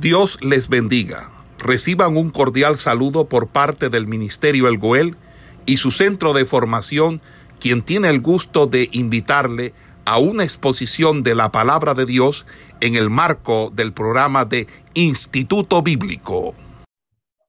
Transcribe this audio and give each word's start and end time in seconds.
Dios 0.00 0.38
les 0.42 0.68
bendiga. 0.68 1.32
Reciban 1.58 2.18
un 2.18 2.30
cordial 2.30 2.76
saludo 2.76 3.30
por 3.30 3.48
parte 3.48 3.88
del 3.88 4.06
Ministerio 4.06 4.68
El 4.68 4.76
Goel 4.76 5.16
y 5.64 5.78
su 5.78 5.90
centro 5.90 6.34
de 6.34 6.44
formación, 6.44 7.22
quien 7.60 7.82
tiene 7.82 8.10
el 8.10 8.20
gusto 8.20 8.66
de 8.66 8.90
invitarle 8.92 9.72
a 10.04 10.18
una 10.18 10.44
exposición 10.44 11.22
de 11.22 11.34
la 11.34 11.50
palabra 11.50 11.94
de 11.94 12.04
Dios 12.04 12.44
en 12.80 12.94
el 12.94 13.08
marco 13.08 13.72
del 13.74 13.94
programa 13.94 14.44
de 14.44 14.66
Instituto 14.92 15.82
Bíblico. 15.82 16.54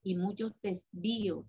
Y 0.04 0.16
muchos 0.16 0.54
desvíos, 0.64 1.45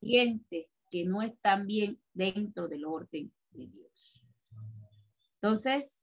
clientes 0.00 0.72
que 0.90 1.04
no 1.04 1.20
están 1.20 1.66
bien 1.66 2.00
dentro 2.14 2.66
del 2.66 2.86
orden 2.86 3.30
de 3.50 3.66
Dios. 3.66 4.22
Entonces, 5.34 6.00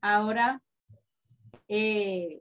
Ahora, 0.00 0.62
eh, 1.66 2.40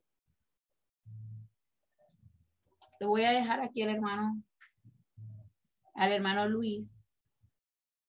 le 3.00 3.06
voy 3.06 3.24
a 3.24 3.32
dejar 3.32 3.62
aquí 3.62 3.82
al 3.82 3.90
hermano, 3.90 4.44
al 5.96 6.12
hermano 6.12 6.48
Luis, 6.48 6.94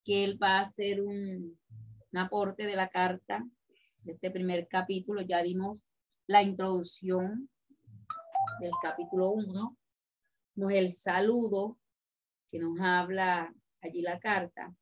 que 0.05 0.25
él 0.25 0.39
va 0.43 0.59
a 0.59 0.61
hacer 0.61 1.01
un, 1.01 1.59
aporte 2.15 2.67
de 2.67 2.75
la 2.75 2.89
carta 2.89 3.47
de 4.03 4.13
este 4.13 4.31
primer 4.31 4.67
capítulo. 4.69 5.23
Ya 5.23 5.43
dimos 5.43 5.87
la 6.27 6.43
introducción 6.43 7.49
del 8.61 8.73
capítulo 8.83 9.31
1, 9.31 9.77
el 10.71 10.91
saludo 10.91 11.79
que 12.51 12.59
nos 12.59 12.79
habla 12.81 13.55
allí 13.81 14.03
la 14.03 14.19
carta. 14.19 14.75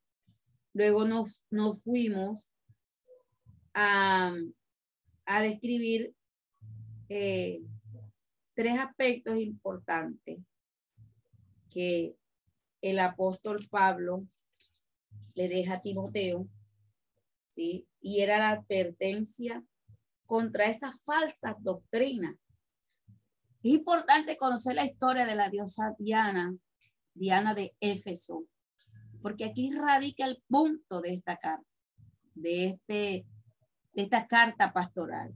Luego 0.73 1.05
nos, 1.05 1.45
nos 1.51 1.85
fuimos 1.85 2.51
a, 3.77 4.33
describir 5.43 6.15
eh, 7.11 7.61
tres 8.55 8.79
aspectos 8.79 9.37
importantes 9.37 10.39
que 11.71 12.17
el 12.81 12.99
apóstol 12.99 13.59
Pablo 13.71 14.27
le 15.35 15.49
deja 15.49 15.75
a 15.75 15.83
Timoteo, 15.83 16.49
¿sí? 17.49 17.87
Y 18.01 18.21
era 18.21 18.39
la 18.39 18.51
advertencia 18.53 19.63
contra 20.25 20.67
esa 20.67 20.93
falsa 20.93 21.55
doctrina. 21.61 22.35
Es 23.63 23.73
importante 23.73 24.39
conocer 24.39 24.75
la 24.75 24.85
historia 24.85 25.27
de 25.27 25.35
la 25.35 25.51
diosa 25.51 25.95
Diana, 25.99 26.57
Diana 27.13 27.55
de 27.55 27.75
Éfeso, 27.81 28.47
porque 29.21 29.45
aquí 29.45 29.71
radica 29.73 30.25
el 30.25 30.43
punto 30.49 31.03
de 31.03 31.13
esta 31.13 31.37
carta, 31.37 31.67
de 32.35 32.67
este 32.67 33.27
de 33.97 34.03
esta 34.03 34.27
carta 34.27 34.73
pastoral. 34.75 35.35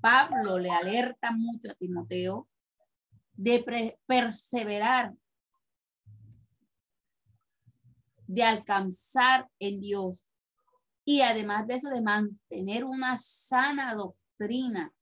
Pablo 0.00 0.58
le 0.58 0.70
alerta 0.70 1.30
mucho 1.30 1.70
a 1.70 1.74
Timoteo 1.74 2.48
de 3.34 3.96
perseverar, 4.04 5.14
de 8.26 8.42
alcanzar 8.42 9.48
en 9.60 9.80
Dios 9.80 10.28
y 11.04 11.20
además 11.20 11.66
de 11.68 11.74
eso 11.74 11.88
de 11.88 12.02
mantener 12.02 12.84
una 12.84 13.16
sana 13.16 13.94
doctrina, 13.94 14.92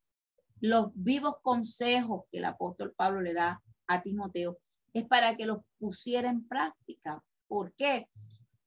los 0.61 0.91
vivos 0.95 1.37
consejos 1.41 2.25
que 2.31 2.39
el 2.39 2.45
apóstol 2.45 2.93
Pablo 2.95 3.23
le 3.23 3.33
da 3.33 3.63
a 3.87 4.03
Timoteo 4.03 4.59
es 4.93 5.07
para 5.07 5.35
que 5.35 5.47
los 5.47 5.63
pusiera 5.79 6.29
en 6.29 6.47
práctica. 6.47 7.25
¿Por 7.49 7.73
qué? 7.75 8.09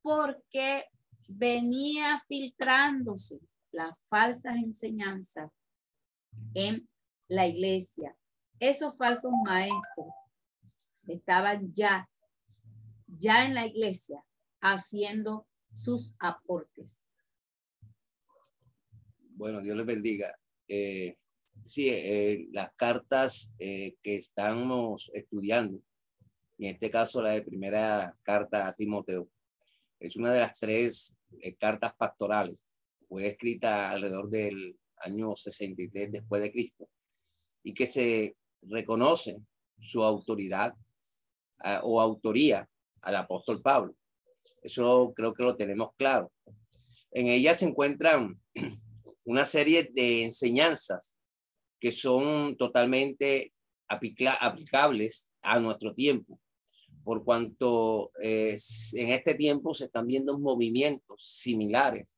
Porque 0.02 0.86
venía 1.28 2.18
filtrándose 2.18 3.40
las 3.74 3.96
falsas 4.06 4.56
enseñanzas 4.56 5.52
en 6.54 6.88
la 7.28 7.48
iglesia. 7.48 8.16
Esos 8.60 8.98
falsos 8.98 9.32
maestros 9.46 10.14
estaban 11.08 11.74
ya, 11.74 12.10
ya 13.08 13.46
en 13.46 13.56
la 13.56 13.66
iglesia 13.66 14.24
haciendo 14.62 15.48
sus 15.74 16.14
aportes. 16.20 17.04
Bueno, 19.36 19.62
Dios 19.62 19.76
les 19.76 19.86
bendiga. 19.86 20.40
Eh, 20.68 21.18
sí, 21.64 21.90
eh, 21.90 22.48
las 22.52 22.72
cartas 22.76 23.54
eh, 23.58 23.96
que 24.04 24.16
estamos 24.16 25.12
estudiando, 25.14 25.82
en 26.60 26.70
este 26.70 26.92
caso 26.92 27.22
la 27.22 27.32
de 27.32 27.42
primera 27.42 28.16
carta 28.22 28.68
a 28.68 28.74
Timoteo, 28.74 29.28
es 30.00 30.16
una 30.16 30.32
de 30.32 30.40
las 30.40 30.58
tres 30.60 31.16
cartas 31.58 31.94
pastorales 31.96 32.73
fue 33.14 33.28
escrita 33.28 33.92
alrededor 33.92 34.28
del 34.28 34.76
año 34.98 35.36
63 35.36 36.12
después 36.12 36.42
de 36.42 36.52
Cristo 36.52 36.90
y 37.62 37.76
que 37.76 37.86
se 37.86 38.36
reconoce 38.64 39.38
su 39.80 40.02
autoridad 40.02 40.74
ah, 41.60 41.82
o 41.84 42.02
autoría 42.02 42.68
al 43.02 43.16
apóstol 43.18 43.62
Pablo. 43.62 43.96
Eso 44.64 45.14
creo 45.16 45.36
que 45.36 45.44
lo 45.44 45.56
tenemos 45.56 45.90
claro. 45.96 46.32
En 47.12 47.28
ella 47.28 47.54
se 47.54 47.66
encuentran 47.66 48.42
una 49.26 49.46
serie 49.46 49.92
de 49.94 50.24
enseñanzas 50.24 51.16
que 51.80 51.92
son 51.92 52.58
totalmente 52.58 53.54
aplicables 53.88 55.30
a 55.44 55.60
nuestro 55.60 55.94
tiempo, 55.94 56.40
por 57.04 57.24
cuanto 57.24 58.12
eh, 58.24 58.58
en 58.94 59.12
este 59.12 59.36
tiempo 59.36 59.76
se 59.76 59.86
están 59.86 60.08
viendo 60.08 60.40
movimientos 60.40 61.24
similares 61.24 62.18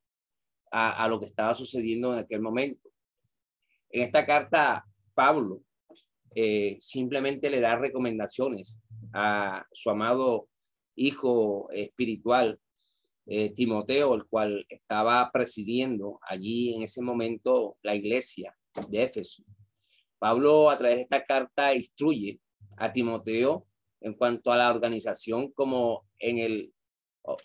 a, 0.77 1.07
lo 1.07 1.19
que 1.19 1.25
estaba 1.25 1.55
sucediendo 1.55 2.11
en 2.11 2.19
aquel 2.19 2.41
momento. 2.41 2.89
En 3.89 4.03
esta 4.03 4.25
carta, 4.25 4.85
Pablo 5.13 5.61
eh, 6.35 6.75
simplemente 6.81 7.49
le 7.49 7.61
da 7.61 7.77
recomendaciones 7.77 8.81
a 9.13 9.65
su 9.71 9.89
amado 9.89 10.49
hijo 10.95 11.69
espiritual, 11.71 12.59
eh, 13.25 13.53
Timoteo, 13.53 14.13
el 14.15 14.25
cual 14.25 14.65
estaba 14.67 15.31
presidiendo 15.31 16.19
allí 16.21 16.75
en 16.75 16.83
ese 16.83 17.01
momento 17.01 17.77
la 17.81 17.95
iglesia 17.95 18.53
de 18.89 19.03
Éfeso. 19.03 19.43
Pablo 20.19 20.69
a 20.69 20.77
través 20.77 20.97
de 20.97 21.03
esta 21.03 21.23
carta 21.23 21.73
instruye 21.73 22.41
a 22.75 22.91
Timoteo 22.91 23.65
en 24.01 24.13
cuanto 24.13 24.51
a 24.51 24.57
la 24.57 24.69
organización 24.69 25.53
como 25.53 26.05
en 26.19 26.37
el 26.37 26.73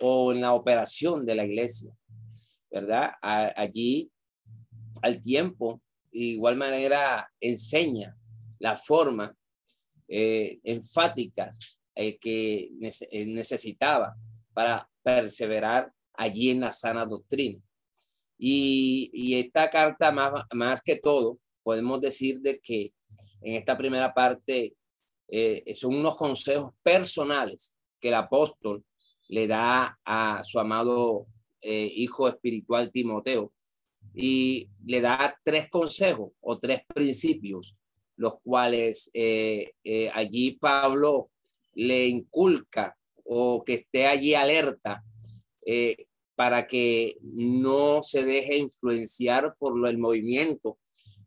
o 0.01 0.33
en 0.33 0.41
la 0.41 0.53
operación 0.53 1.25
de 1.25 1.35
la 1.37 1.47
iglesia. 1.47 1.97
¿Verdad? 2.71 3.13
allí, 3.21 4.11
al 5.03 5.21
tiempo, 5.21 5.81
de 6.13 6.21
igual 6.21 6.57
manera, 6.57 7.31
enseña 7.41 8.17
la 8.59 8.77
forma 8.77 9.35
eh, 10.09 10.59
enfáticas 10.65 11.79
eh, 11.95 12.19
que 12.19 12.71
eh, 13.11 13.27
necesitaba 13.27 14.17
para 14.53 14.89
perseverar 15.03 15.93
allí 16.15 16.51
en 16.51 16.61
la 16.61 16.73
sana 16.73 17.07
doctrina. 17.07 17.61
Y, 18.39 19.11
y 19.13 19.39
esta 19.39 19.71
carta, 19.71 20.11
más, 20.13 20.33
más 20.53 20.81
que 20.83 20.97
todo, 20.97 21.39
podemos 21.63 22.01
decir 22.01 22.41
de 22.41 22.59
que 22.59 22.93
en 23.43 23.57
esta 23.57 23.77
primera 23.77 24.13
parte 24.13 24.75
son 25.75 25.95
unos 25.95 26.17
consejos 26.17 26.73
personales 26.83 27.77
que 28.01 28.09
el 28.09 28.15
apóstol 28.15 28.85
le 29.29 29.47
da 29.47 29.97
a 30.05 30.43
su 30.43 30.59
amado 30.59 31.29
eh, 31.63 31.93
hijo 31.95 32.29
espiritual 32.29 32.91
Timoteo, 32.91 33.53
y 34.15 34.69
le 34.87 35.01
da 35.01 35.39
tres 35.45 35.69
consejos 35.69 36.33
o 36.41 36.59
tres 36.59 36.81
principios, 36.87 37.77
los 38.17 38.41
cuales 38.43 39.11
eh, 39.15 39.73
eh, 39.85 40.11
allí 40.15 40.53
Pablo 40.53 41.31
le 41.75 42.07
inculca 42.07 42.97
o 43.25 43.63
que 43.65 43.75
esté 43.75 44.07
allí 44.07 44.35
alerta 44.35 45.05
para 46.35 46.67
que 46.67 47.19
no 47.21 48.03
se 48.03 48.25
deje 48.25 48.57
influenciar 48.57 49.55
por 49.59 49.87
el 49.87 49.99
movimiento 49.99 50.79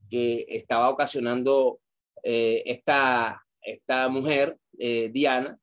que 0.09 0.45
estaba 0.49 0.89
ocasionando 0.89 1.79
esta, 2.23 3.41
esta 3.61 4.09
mujer, 4.09 4.57
Diana, 5.11 5.57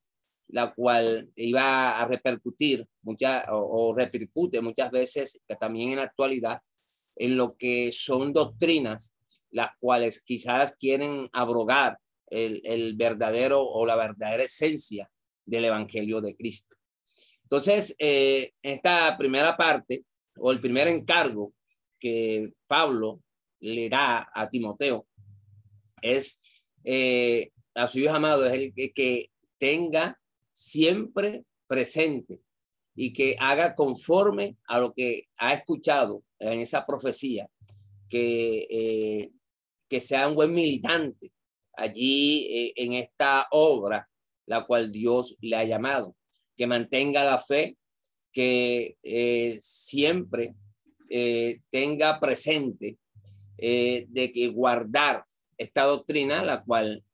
la 0.52 0.74
cual 0.74 1.30
iba 1.36 1.98
a 1.98 2.06
repercutir 2.06 2.86
muchas 3.02 3.44
o, 3.50 3.94
repercute 3.96 4.60
muchas 4.60 4.90
veces 4.90 5.42
también 5.60 5.90
en 5.90 5.96
la 5.96 6.04
actualidad 6.04 6.60
en 7.16 7.36
lo 7.36 7.56
que 7.56 7.90
son 7.92 8.32
doctrinas 8.32 9.14
las 9.50 9.70
cuales 9.80 10.22
quizás 10.22 10.76
quieren 10.76 11.28
abrogar 11.32 11.98
el, 12.28 12.94
verdadero 12.96 13.62
o 13.62 13.84
la 13.84 13.96
verdadera 13.96 14.44
esencia 14.44 15.10
del 15.44 15.64
Evangelio 15.64 16.20
de 16.20 16.36
Cristo. 16.36 16.76
Entonces, 17.42 17.96
eh, 17.98 18.52
esta 18.62 19.16
primera 19.18 19.56
parte 19.56 20.04
o 20.36 20.52
el 20.52 20.60
primer 20.60 20.86
encargo 20.86 21.52
que 21.98 22.52
Pablo 22.68 23.20
le 23.58 23.88
da 23.88 24.30
a 24.32 24.48
Timoteo 24.48 25.08
es 26.00 26.42
eh, 26.84 27.50
a 27.74 27.88
su 27.88 27.98
hijo 27.98 28.14
amado, 28.14 28.46
es 28.46 28.52
el 28.52 28.72
que 28.72 29.30
tenga 29.58 30.19
siempre 30.60 31.46
presente 31.66 32.42
y 32.94 33.14
que 33.14 33.34
haga 33.40 33.74
conforme 33.74 34.58
a 34.66 34.78
lo 34.78 34.92
que 34.92 35.22
ha 35.38 35.54
escuchado 35.54 36.22
en 36.38 36.60
esa 36.60 36.84
profecía, 36.84 37.48
que, 38.10 38.66
eh, 38.68 39.30
que 39.88 40.02
sea 40.02 40.28
un 40.28 40.34
buen 40.34 40.52
militante 40.52 41.32
allí 41.72 42.46
eh, 42.50 42.72
en 42.76 42.92
esta 42.92 43.46
obra, 43.52 44.06
la 44.44 44.66
cual 44.66 44.92
Dios 44.92 45.34
le 45.40 45.56
ha 45.56 45.64
llamado, 45.64 46.14
que 46.58 46.66
mantenga 46.66 47.24
la 47.24 47.38
fe, 47.38 47.78
que 48.30 48.98
eh, 49.02 49.56
siempre 49.60 50.54
tenga 51.70 52.20
presente 52.20 52.96
de 53.56 54.32
que 54.32 54.46
guardar 54.46 55.24
esta 55.58 55.82
doctrina, 55.82 56.44
la 56.44 56.62
cual 56.62 57.04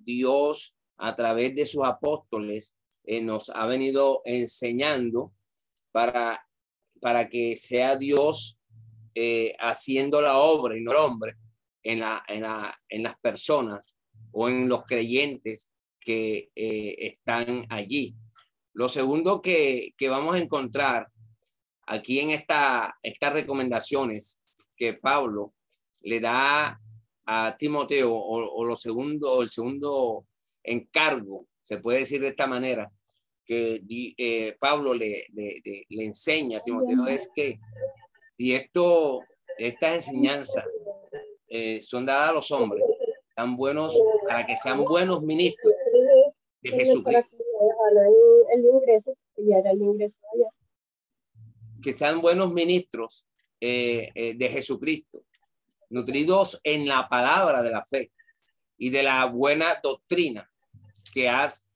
Dios 0.00 0.76
a 0.98 1.16
través 1.16 1.54
de 1.54 1.64
sus 1.64 1.82
apóstoles 1.86 2.76
nos 3.22 3.50
ha 3.50 3.66
venido 3.66 4.20
enseñando 4.24 5.32
para, 5.92 6.46
para 7.00 7.28
que 7.28 7.56
sea 7.56 7.96
Dios 7.96 8.58
eh, 9.14 9.54
haciendo 9.58 10.20
la 10.20 10.36
obra 10.36 10.76
y 10.76 10.82
no 10.82 10.92
el 10.92 10.98
hombre 10.98 11.36
en, 11.82 12.00
la, 12.00 12.22
en, 12.28 12.42
la, 12.42 12.78
en 12.88 13.02
las 13.02 13.18
personas 13.18 13.96
o 14.30 14.48
en 14.48 14.68
los 14.68 14.84
creyentes 14.84 15.70
que 15.98 16.50
eh, 16.54 16.94
están 16.98 17.64
allí. 17.70 18.14
Lo 18.74 18.88
segundo 18.88 19.40
que, 19.42 19.94
que, 19.96 20.08
vamos 20.08 20.36
a 20.36 20.38
encontrar 20.38 21.08
aquí 21.86 22.20
en 22.20 22.30
esta, 22.30 22.96
estas 23.02 23.32
recomendaciones 23.32 24.40
que 24.76 24.94
Pablo 24.94 25.54
le 26.02 26.20
da 26.20 26.78
a 27.24 27.56
Timoteo 27.56 28.14
o, 28.14 28.60
o 28.60 28.64
lo 28.64 28.76
segundo, 28.76 29.42
el 29.42 29.50
segundo 29.50 30.26
encargo, 30.62 31.46
se 31.62 31.78
puede 31.78 32.00
decir 32.00 32.20
de 32.20 32.28
esta 32.28 32.46
manera, 32.46 32.90
que 33.48 33.82
eh, 34.18 34.56
Pablo 34.60 34.92
le, 34.92 35.24
le, 35.32 35.62
le, 35.88 36.04
enseña 36.04 36.58
a 36.58 36.62
Timoteo 36.62 37.06
es 37.06 37.30
que 37.34 37.58
si 38.36 38.54
esto, 38.54 39.22
estas 39.56 40.06
enseñanzas 40.06 40.66
eh, 41.48 41.80
son 41.80 42.04
dadas 42.04 42.28
a 42.28 42.32
los 42.34 42.50
hombres, 42.50 42.84
tan 43.34 43.56
buenos 43.56 43.98
para 44.28 44.44
que 44.44 44.54
sean 44.54 44.84
buenos 44.84 45.22
ministros 45.22 45.72
de 46.60 46.70
Jesucristo. 46.70 47.30
Que 51.82 51.92
sean 51.94 52.20
buenos 52.20 52.52
ministros 52.52 53.26
eh, 53.62 54.34
de 54.36 54.48
Jesucristo, 54.50 55.24
nutridos 55.88 56.60
en 56.64 56.86
la 56.86 57.08
palabra 57.08 57.62
de 57.62 57.70
la 57.70 57.82
fe 57.82 58.12
y 58.76 58.90
de 58.90 59.04
la 59.04 59.24
buena 59.24 59.80
doctrina 59.82 60.50
que 61.14 61.30
has 61.30 61.66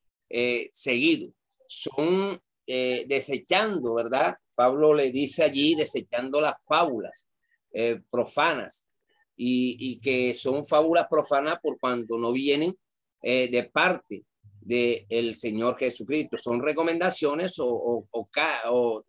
seguido 0.73 1.33
son 1.73 2.41
eh, 2.67 3.05
desechando, 3.09 3.95
¿verdad? 3.95 4.37
Pablo 4.55 4.93
le 4.95 5.11
dice 5.11 5.43
allí, 5.43 5.75
desechando 5.75 6.41
las 6.41 6.55
fábulas 6.67 7.27
eh, 7.73 8.01
profanas 8.11 8.87
y, 9.35 9.99
que 10.01 10.35
son 10.35 10.65
fábulas 10.65 11.07
profanas 11.11 11.57
por 11.61 11.81
cuanto 11.81 12.19
no 12.19 12.31
vienen 12.31 12.77
eh, 13.23 13.49
de 13.49 13.65
parte 13.65 14.25
del 14.61 15.37
Señor 15.39 15.79
Jesucristo. 15.79 16.37
Son 16.37 16.63
recomendaciones 16.63 17.59
o, 17.59 17.69
o, 17.69 18.07
o, 18.11 18.29
cargo, 18.31 19.05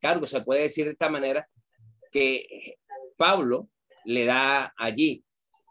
cargo, 0.00 0.26
se 0.26 0.40
puede 0.40 0.62
decir 0.62 0.84
de 0.84 0.92
esta 0.92 1.10
manera, 1.10 1.46
que 2.10 2.76
Pablo 3.16 3.68
le 4.04 4.24
da 4.24 4.72
allí. 4.78 5.22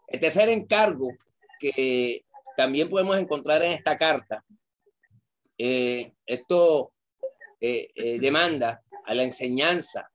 El 0.06 0.20
tercer 0.20 0.50
encargo 0.50 1.08
que 1.58 2.24
también 2.56 2.88
podemos 2.88 3.16
encontrar 3.16 3.62
en 3.62 3.72
esta 3.72 3.96
carta 3.96 4.44
eh, 5.64 6.14
esto 6.26 6.92
eh, 7.60 7.86
eh, 7.94 8.18
demanda 8.18 8.82
a 9.06 9.14
la 9.14 9.22
enseñanza 9.22 10.10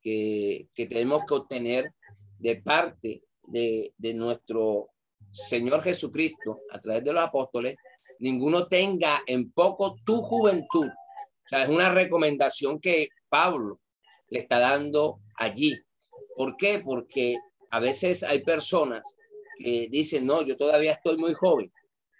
que, 0.00 0.68
que, 0.72 0.86
tenemos 0.86 1.24
que 1.26 1.34
obtener 1.34 1.92
de 2.38 2.62
parte 2.62 3.24
de, 3.42 3.92
de 3.98 4.14
nuestro 4.14 4.90
Señor 5.28 5.82
Jesucristo 5.82 6.60
a 6.70 6.80
través 6.80 7.02
de 7.02 7.12
los 7.12 7.24
apóstoles, 7.24 7.74
ninguno 8.20 8.68
tenga 8.68 9.24
en 9.26 9.50
poco 9.50 9.96
tu 10.04 10.22
juventud. 10.22 10.86
O 10.86 11.48
sea, 11.48 11.64
es 11.64 11.68
una 11.68 11.90
recomendación 11.90 12.78
que 12.78 13.08
Pablo 13.28 13.80
le 14.28 14.38
está 14.38 14.60
dando 14.60 15.18
allí. 15.34 15.76
¿Por 16.36 16.56
qué? 16.56 16.78
Porque 16.78 17.34
a 17.72 17.80
veces 17.80 18.22
hay 18.22 18.44
personas 18.44 19.16
que 19.58 19.88
dicen, 19.90 20.26
no, 20.26 20.42
yo 20.42 20.56
todavía 20.56 20.92
estoy 20.92 21.16
muy 21.16 21.34
joven 21.34 21.72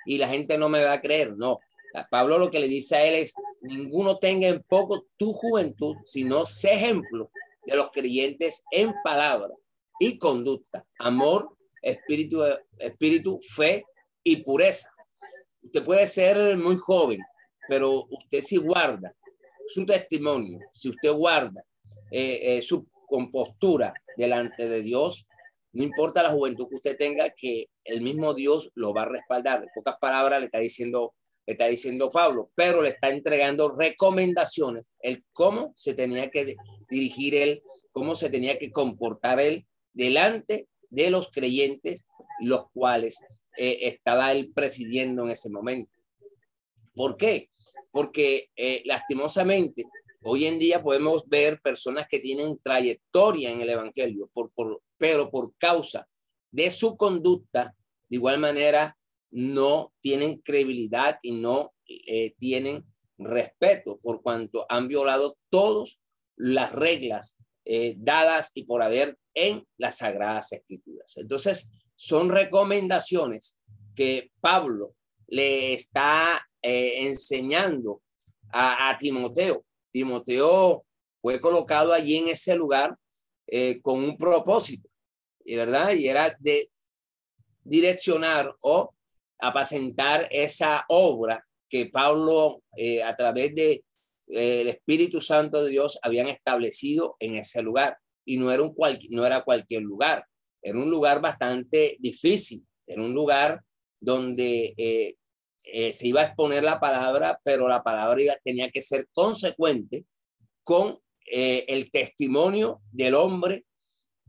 y 0.04 0.18
la 0.18 0.26
gente 0.26 0.58
no 0.58 0.68
me 0.68 0.82
va 0.82 0.94
a 0.94 1.00
creer. 1.00 1.36
No, 1.36 1.60
Pablo 2.10 2.38
lo 2.38 2.50
que 2.50 2.60
le 2.60 2.68
dice 2.68 2.96
a 2.96 3.04
él 3.04 3.14
es, 3.14 3.34
ninguno 3.62 4.18
tenga 4.18 4.48
en 4.48 4.62
poco 4.62 5.06
tu 5.16 5.32
juventud, 5.32 5.96
sino 6.04 6.44
sé 6.44 6.72
ejemplo 6.72 7.30
de 7.64 7.76
los 7.76 7.90
creyentes 7.90 8.64
en 8.70 8.94
palabra 9.02 9.54
y 9.98 10.18
conducta, 10.18 10.86
amor, 10.98 11.56
espíritu, 11.82 12.42
espíritu, 12.78 13.40
fe 13.40 13.84
y 14.22 14.36
pureza. 14.36 14.90
Usted 15.62 15.82
puede 15.84 16.06
ser 16.06 16.56
muy 16.58 16.76
joven, 16.76 17.20
pero 17.68 18.06
usted 18.10 18.42
si 18.44 18.56
guarda 18.58 19.14
su 19.68 19.84
testimonio, 19.84 20.60
si 20.72 20.90
usted 20.90 21.12
guarda 21.12 21.62
eh, 22.10 22.58
eh, 22.58 22.62
su 22.62 22.86
compostura 23.08 23.92
delante 24.16 24.68
de 24.68 24.82
Dios, 24.82 25.26
no 25.72 25.82
importa 25.82 26.22
la 26.22 26.30
juventud 26.30 26.68
que 26.68 26.76
usted 26.76 26.96
tenga, 26.96 27.30
que 27.36 27.66
el 27.84 28.00
mismo 28.00 28.32
Dios 28.32 28.70
lo 28.74 28.94
va 28.94 29.02
a 29.02 29.08
respaldar. 29.08 29.62
En 29.62 29.68
pocas 29.74 29.96
palabras 30.00 30.40
le 30.40 30.46
está 30.46 30.58
diciendo 30.58 31.14
está 31.46 31.66
diciendo 31.66 32.10
Pablo, 32.10 32.50
pero 32.54 32.82
le 32.82 32.90
está 32.90 33.10
entregando 33.10 33.70
recomendaciones, 33.70 34.92
el 35.00 35.24
cómo 35.32 35.72
se 35.76 35.94
tenía 35.94 36.30
que 36.30 36.56
dirigir 36.90 37.34
él, 37.34 37.62
cómo 37.92 38.14
se 38.14 38.30
tenía 38.30 38.58
que 38.58 38.72
comportar 38.72 39.40
él 39.40 39.66
delante 39.92 40.68
de 40.90 41.10
los 41.10 41.30
creyentes, 41.30 42.06
los 42.40 42.70
cuales 42.72 43.18
eh, 43.56 43.78
estaba 43.82 44.32
él 44.32 44.52
presidiendo 44.52 45.24
en 45.24 45.30
ese 45.30 45.48
momento. 45.48 45.90
¿Por 46.94 47.16
qué? 47.16 47.48
Porque 47.90 48.50
eh, 48.56 48.82
lastimosamente 48.84 49.84
hoy 50.22 50.46
en 50.46 50.58
día 50.58 50.82
podemos 50.82 51.28
ver 51.28 51.60
personas 51.60 52.08
que 52.08 52.18
tienen 52.18 52.58
trayectoria 52.62 53.50
en 53.50 53.60
el 53.60 53.70
Evangelio, 53.70 54.30
pero 54.98 55.30
por 55.30 55.54
causa 55.56 56.08
de 56.50 56.70
su 56.70 56.96
conducta, 56.96 57.74
de 58.08 58.16
igual 58.16 58.38
manera 58.38 58.96
no 59.36 59.92
tienen 60.00 60.38
credibilidad 60.38 61.18
y 61.20 61.32
no 61.32 61.74
eh, 61.86 62.34
tienen 62.38 62.86
respeto 63.18 63.98
por 64.02 64.22
cuanto 64.22 64.64
han 64.70 64.88
violado 64.88 65.36
todas 65.50 66.00
las 66.36 66.72
reglas 66.72 67.36
eh, 67.66 67.96
dadas 67.98 68.52
y 68.54 68.64
por 68.64 68.82
haber 68.82 69.18
en 69.34 69.62
las 69.76 69.98
sagradas 69.98 70.52
escrituras. 70.52 71.18
Entonces, 71.18 71.68
son 71.96 72.30
recomendaciones 72.30 73.58
que 73.94 74.32
Pablo 74.40 74.94
le 75.26 75.74
está 75.74 76.48
eh, 76.62 77.06
enseñando 77.06 78.00
a, 78.52 78.96
Timoteo. 78.98 79.66
Timoteo 79.92 80.86
fue 81.20 81.42
colocado 81.42 81.92
allí 81.92 82.16
en 82.16 82.28
ese 82.28 82.56
lugar 82.56 82.96
con 83.82 84.02
un 84.02 84.16
propósito, 84.16 84.88
¿verdad? 85.44 85.92
Y 85.92 86.08
era 86.08 86.34
de 86.40 86.70
direccionar 87.62 88.56
o 88.62 88.95
apacentar 89.38 90.28
esa 90.30 90.84
obra 90.88 91.44
que 91.68 91.86
Pablo 91.86 92.62
eh, 92.76 93.02
a 93.02 93.16
través 93.16 93.54
de 93.54 93.84
eh, 94.28 94.68
Espíritu 94.68 95.20
Santo 95.20 95.62
de 95.62 95.70
Dios 95.70 95.98
habían 96.02 96.28
establecido 96.28 97.16
en 97.20 97.34
ese 97.34 97.62
lugar 97.62 97.98
y 98.24 98.38
no 98.38 98.50
era 98.50 98.62
un 98.62 98.74
cual, 98.74 98.98
no 99.10 99.24
era 99.24 99.42
cualquier 99.42 99.82
lugar, 99.82 100.24
era 100.62 100.78
un 100.78 100.90
lugar 100.90 101.20
bastante 101.20 101.96
difícil, 102.00 102.66
era 102.86 103.02
un 103.02 103.14
lugar 103.14 103.62
donde 104.00 104.74
eh, 104.76 105.16
se 105.92 106.06
iba 106.06 106.20
a 106.20 106.24
exponer 106.24 106.62
la 106.62 106.80
palabra, 106.80 107.40
pero 107.44 107.68
la 107.68 107.82
palabra 107.82 108.38
tenía 108.42 108.70
que 108.70 108.82
ser 108.82 109.08
consecuente 109.12 110.04
con 110.62 111.00
el 111.28 111.90
testimonio 111.90 112.80
del 112.92 113.14
hombre 113.16 113.64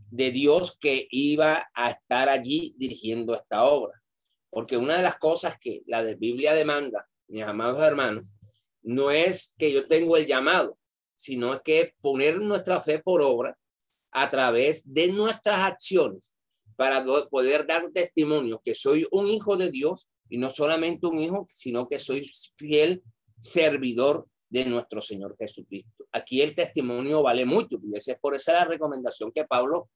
de 0.10 0.32
Dios 0.32 0.78
que 0.80 1.08
iba 1.12 1.70
a 1.74 1.92
estar 1.92 2.30
allí 2.30 2.74
dirigiendo 2.78 3.36
esta 3.36 3.66
obra. 3.66 4.02
Porque 4.50 4.77
una 4.77 4.98
de 4.98 5.04
las 5.04 5.18
cosas 5.18 5.58
que 5.60 5.84
la 5.86 6.04
de 6.04 6.16
Biblia 6.16 6.54
demanda, 6.54 7.08
mis 7.27 7.44
amados 7.44 7.82
hermanos, 7.82 8.27
no 8.82 9.12
es 9.12 9.54
que 9.58 9.72
yo 9.72 9.88
tengo 9.88 10.18
el 10.18 10.25
llamado, 10.25 10.77
sino 11.16 11.62
que 11.62 11.94
poner 12.01 12.39
nuestra 12.39 12.82
fe 12.82 13.00
por 13.00 13.22
obra 13.22 13.58
a 14.12 14.30
través 14.30 14.94
de 14.94 15.10
nuestras 15.10 15.60
acciones 15.60 16.36
para 16.75 17.04
poder 17.30 17.66
dar 17.66 17.89
testimonio 17.92 18.62
que 18.63 18.75
soy 18.75 19.06
un 19.12 19.27
hijo 19.27 19.58
de 19.58 19.70
Dios 19.70 20.10
y 20.30 20.38
no 20.38 20.50
solamente 20.50 21.08
un 21.08 21.20
hijo, 21.20 21.46
sino 21.50 21.88
que 21.88 22.00
soy 22.00 22.30
fiel 22.56 23.04
servidor 23.39 24.27
de 24.50 24.66
nuestro 24.66 25.01
Señor 25.01 25.36
Jesucristo. 25.38 26.08
Aquí 26.12 26.42
el 26.42 26.56
testimonio 26.56 27.24
vale 27.24 27.46
mucho 27.46 27.77
y 27.84 27.96
esa 27.96 28.13
es 28.13 28.20
por 28.20 28.36
esa 28.36 28.54
la 28.54 28.66
recomendación 28.66 29.32
que 29.32 29.46
Pablo 29.46 29.89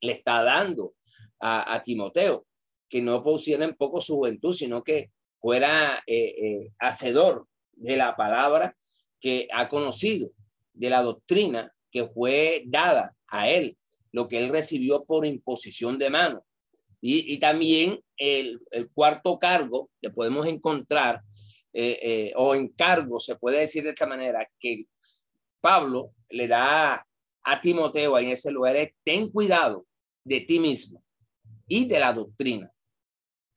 le 0.00 0.12
está 0.12 0.42
dando 0.42 0.94
a, 1.40 1.74
a 1.74 1.82
Timoteo 1.82 2.46
que 2.94 3.02
no 3.02 3.24
pusiera 3.24 3.64
en 3.64 3.74
poco 3.74 4.00
su 4.00 4.14
juventud, 4.14 4.54
sino 4.54 4.84
que 4.84 5.10
fuera 5.40 6.00
eh, 6.06 6.32
eh, 6.38 6.72
hacedor 6.78 7.48
de 7.72 7.96
la 7.96 8.14
palabra 8.14 8.76
que 9.20 9.48
ha 9.52 9.68
conocido, 9.68 10.30
de 10.74 10.90
la 10.90 11.02
doctrina 11.02 11.74
que 11.90 12.06
fue 12.06 12.62
dada 12.68 13.16
a 13.26 13.50
él, 13.50 13.76
lo 14.12 14.28
que 14.28 14.38
él 14.38 14.48
recibió 14.48 15.02
por 15.02 15.26
imposición 15.26 15.98
de 15.98 16.08
mano. 16.08 16.46
Y, 17.00 17.36
también 17.40 17.98
el, 18.16 18.60
cuarto 18.94 19.40
cargo 19.40 19.90
que 20.00 20.10
podemos 20.10 20.46
encontrar, 20.46 21.20
eh, 21.72 21.98
eh, 22.00 22.32
o 22.36 22.54
encargo, 22.54 23.18
se 23.18 23.34
puede 23.34 23.58
decir 23.58 23.82
de 23.82 23.88
esta 23.88 24.06
manera, 24.06 24.48
que 24.60 24.84
Pablo 25.60 26.12
le 26.28 26.46
da 26.46 27.04
a 27.42 27.60
Timoteo 27.60 28.16
en 28.20 28.28
ese 28.28 28.52
lugar 28.52 28.76
es, 28.76 28.92
ten 29.02 29.32
cuidado 29.32 29.84
de 30.22 30.42
ti 30.42 30.60
mismo 30.60 31.02
y 31.66 31.86
de 31.86 31.98
la 31.98 32.12
doctrina. 32.12 32.70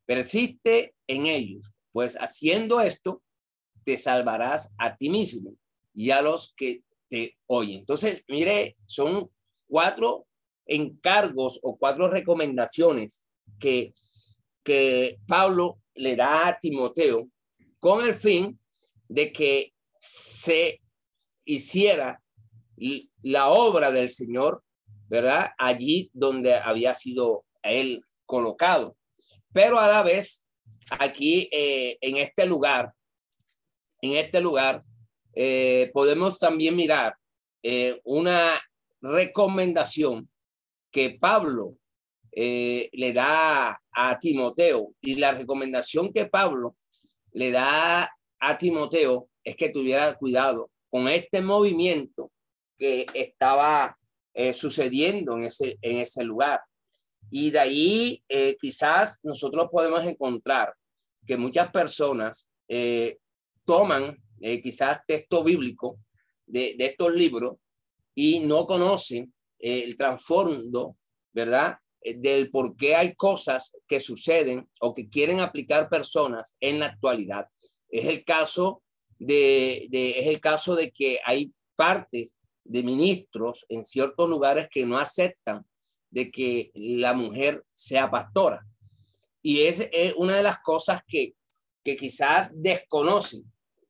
Persiste 0.07 0.95
en 1.05 1.27
ellos, 1.27 1.71
pues 1.91 2.15
haciendo 2.15 2.81
esto, 2.81 3.21
te 3.83 3.97
salvarás 3.97 4.73
a 4.79 4.97
ti 4.97 5.09
mismo 5.09 5.53
y 5.93 6.09
a 6.09 6.23
los 6.23 6.53
que 6.57 6.81
te 7.09 7.37
oyen. 7.45 7.79
Entonces, 7.79 8.23
mire, 8.27 8.75
son 8.85 9.29
cuatro 9.67 10.25
encargos 10.65 11.59
o 11.61 11.77
cuatro 11.77 12.09
recomendaciones 12.09 13.25
que, 13.59 13.93
que 14.63 15.19
Pablo 15.27 15.79
le 15.93 16.15
da 16.15 16.47
a 16.47 16.59
Timoteo 16.59 17.29
con 17.79 18.05
el 18.05 18.15
fin 18.15 18.59
de 19.07 19.31
que 19.31 19.73
se 19.95 20.81
hiciera 21.45 22.21
la 23.21 23.49
obra 23.49 23.91
del 23.91 24.09
Señor, 24.09 24.63
¿verdad? 25.07 25.51
Allí 25.57 26.09
donde 26.13 26.55
había 26.55 26.93
sido 26.93 27.45
él 27.63 28.03
colocado. 28.25 28.96
Pero 29.57 29.79
a 29.79 29.87
la 29.87 30.03
vez, 30.03 30.45
aquí 30.99 31.49
eh, 31.51 31.97
en 32.01 32.17
este 32.17 32.45
lugar, 32.45 32.93
en 34.03 34.11
este 34.11 34.39
lugar, 34.39 34.83
eh, 35.33 35.89
podemos 35.95 36.37
también 36.37 36.75
mirar 36.75 37.17
eh, 37.63 37.99
una 38.03 38.51
recomendación 39.01 40.29
que 40.91 41.17
Pablo 41.19 41.75
le 42.31 43.13
da 43.13 43.81
a 43.93 44.19
Timoteo 44.19 44.93
y 45.01 45.15
la 45.15 45.31
recomendación 45.31 46.13
que 46.13 46.27
Pablo 46.27 46.75
le 47.31 47.49
da 47.49 48.11
a 48.39 48.57
Timoteo 48.59 49.27
es 49.43 49.55
que 49.55 49.69
tuviera 49.69 50.13
cuidado 50.19 50.69
con 50.87 51.07
este 51.07 51.41
movimiento 51.41 52.31
que 52.77 53.07
estaba 53.15 53.97
sucediendo 54.53 55.33
en 55.33 55.45
ese, 55.45 55.79
en 55.81 55.97
ese 55.97 56.23
lugar. 56.23 56.61
Y 57.29 57.51
de 57.51 57.59
ahí 57.59 58.23
eh, 58.29 58.57
quizás 58.59 59.19
nosotros 59.23 59.67
podemos 59.71 60.03
encontrar 60.03 60.73
que 61.25 61.37
muchas 61.37 61.71
personas 61.71 62.47
eh, 62.67 63.17
toman 63.65 64.17
quizás 64.63 64.99
texto 65.07 65.43
bíblico 65.43 65.99
de, 66.45 66.75
de, 66.77 66.85
estos 66.85 67.13
libros 67.13 67.55
y 68.13 68.41
no 68.41 68.67
conocen 68.67 69.33
el 69.57 69.97
trasfondo, 69.97 70.95
¿verdad? 71.33 71.79
Del 72.01 72.51
por 72.51 72.77
qué 72.77 72.95
hay 72.95 73.15
cosas 73.15 73.75
que 73.87 73.99
suceden 73.99 74.69
o 74.79 74.93
que 74.93 75.09
quieren 75.09 75.39
aplicar 75.39 75.89
personas 75.89 76.55
en 76.59 76.79
la 76.79 76.85
actualidad. 76.85 77.47
Es 77.89 78.05
el 78.05 78.23
caso 78.23 78.83
de 79.19 79.87
es 79.91 80.27
el 80.27 80.39
caso 80.39 80.75
de 80.75 80.91
que 80.91 81.19
hay 81.25 81.51
partes 81.75 82.35
de 82.63 82.83
ministros 82.83 83.65
en 83.69 83.83
ciertos 83.83 84.29
lugares 84.29 84.67
que 84.69 84.85
no 84.85 84.97
aceptan 84.97 85.65
de 86.09 86.31
que 86.31 86.71
la 86.73 87.13
mujer 87.13 87.63
sea 87.73 88.09
pastora. 88.09 88.65
Y 89.41 89.61
es, 89.61 89.89
una 90.17 90.35
de 90.35 90.43
las 90.43 90.59
cosas 90.59 91.01
que, 91.07 91.35
que 91.83 91.95
quizás 91.95 92.51
desconocen, 92.53 93.43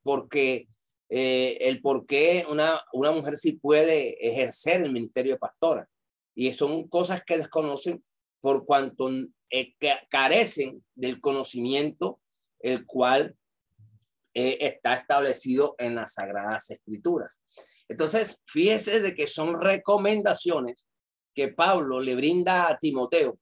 porque 0.03 0.67
eh, 1.09 1.57
el 1.61 1.81
por 1.81 2.05
qué 2.05 2.45
una, 2.49 2.81
una 2.93 3.11
mujer 3.11 3.37
sí 3.37 3.53
puede 3.53 4.17
ejercer 4.27 4.81
el 4.83 4.91
ministerio 4.91 5.33
de 5.33 5.39
pastora. 5.39 5.89
Y 6.35 6.51
son 6.53 6.87
cosas 6.87 7.23
que 7.23 7.37
desconocen 7.37 8.03
por 8.41 8.65
cuanto 8.65 9.09
eh, 9.49 9.75
carecen 10.09 10.83
del 10.93 11.19
conocimiento 11.19 12.19
el 12.59 12.85
cual 12.85 13.35
eh, 14.33 14.57
está 14.61 14.93
establecido 14.95 15.75
en 15.79 15.95
las 15.95 16.13
Sagradas 16.13 16.69
Escrituras. 16.69 17.41
Entonces, 17.87 18.41
fíjese 18.45 19.01
de 19.01 19.15
que 19.15 19.27
son 19.27 19.59
recomendaciones 19.61 20.85
que 21.37 21.49
Pablo 21.49 22.01
le 22.01 22.15
brinda 22.15 22.67
a 22.67 22.79
Timoteo 22.79 23.37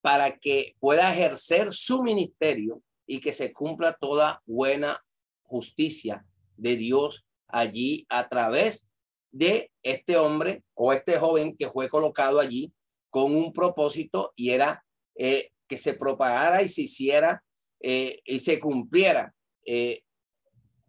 para 0.00 0.36
que 0.38 0.74
pueda 0.80 1.12
ejercer 1.12 1.72
su 1.72 2.02
ministerio 2.02 2.82
y 3.06 3.20
que 3.20 3.32
se 3.32 3.52
cumpla 3.52 3.92
toda 3.92 4.42
buena 4.44 5.00
justicia 5.44 6.26
de 6.56 6.74
Dios 6.74 7.24
allí 7.46 8.04
a 8.08 8.28
través 8.28 8.90
de 9.30 9.70
este 9.84 10.16
hombre 10.16 10.64
o 10.74 10.92
este 10.92 11.16
joven 11.16 11.56
que 11.56 11.70
fue 11.70 11.88
colocado 11.88 12.40
allí 12.40 12.72
con 13.08 13.36
un 13.36 13.52
propósito 13.52 14.32
y 14.34 14.50
era 14.50 14.84
eh, 15.14 15.52
que 15.68 15.78
se 15.78 15.94
propagara 15.94 16.62
y 16.62 16.68
se 16.68 16.82
hiciera 16.82 17.44
eh, 17.78 18.20
y 18.24 18.40
se 18.40 18.58
cumpliera 18.58 19.32
eh, 19.64 20.02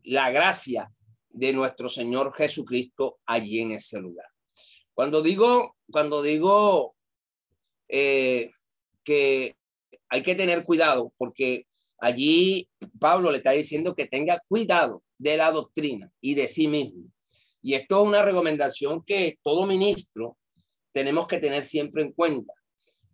la 0.02 0.32
gracia 0.32 0.92
de 1.30 1.54
nuestro 1.54 1.90
Señor 1.90 2.34
Jesucristo 2.34 3.20
allí 3.28 3.60
en 3.60 3.74
ese 3.74 4.00
lugar. 4.00 4.30
Cuando 4.96 5.22
digo, 5.22 5.76
cuando 5.92 6.22
digo 6.22 6.96
eh, 7.88 8.52
que 9.04 9.56
hay 10.10 10.24
que 10.24 10.36
tener 10.36 10.64
cuidado, 10.64 11.14
porque 11.18 11.66
allí 12.00 12.70
Pablo 13.00 13.32
le 13.32 13.38
está 13.38 13.52
diciendo 13.52 13.96
que 13.96 14.08
tenga 14.08 14.42
cuidado 14.48 15.04
de 15.18 15.38
la 15.38 15.52
doctrina 15.52 16.12
y 16.22 16.36
de 16.36 16.48
sí 16.48 16.68
mismo. 16.68 17.12
Y 17.62 17.74
esto 17.74 18.02
es 18.02 18.08
una 18.08 18.24
recomendación 18.24 19.04
que 19.04 19.38
todo 19.44 19.66
ministro 19.66 20.38
tenemos 20.92 21.28
que 21.28 21.40
tener 21.40 21.64
siempre 21.64 22.04
en 22.04 22.14
cuenta, 22.14 22.54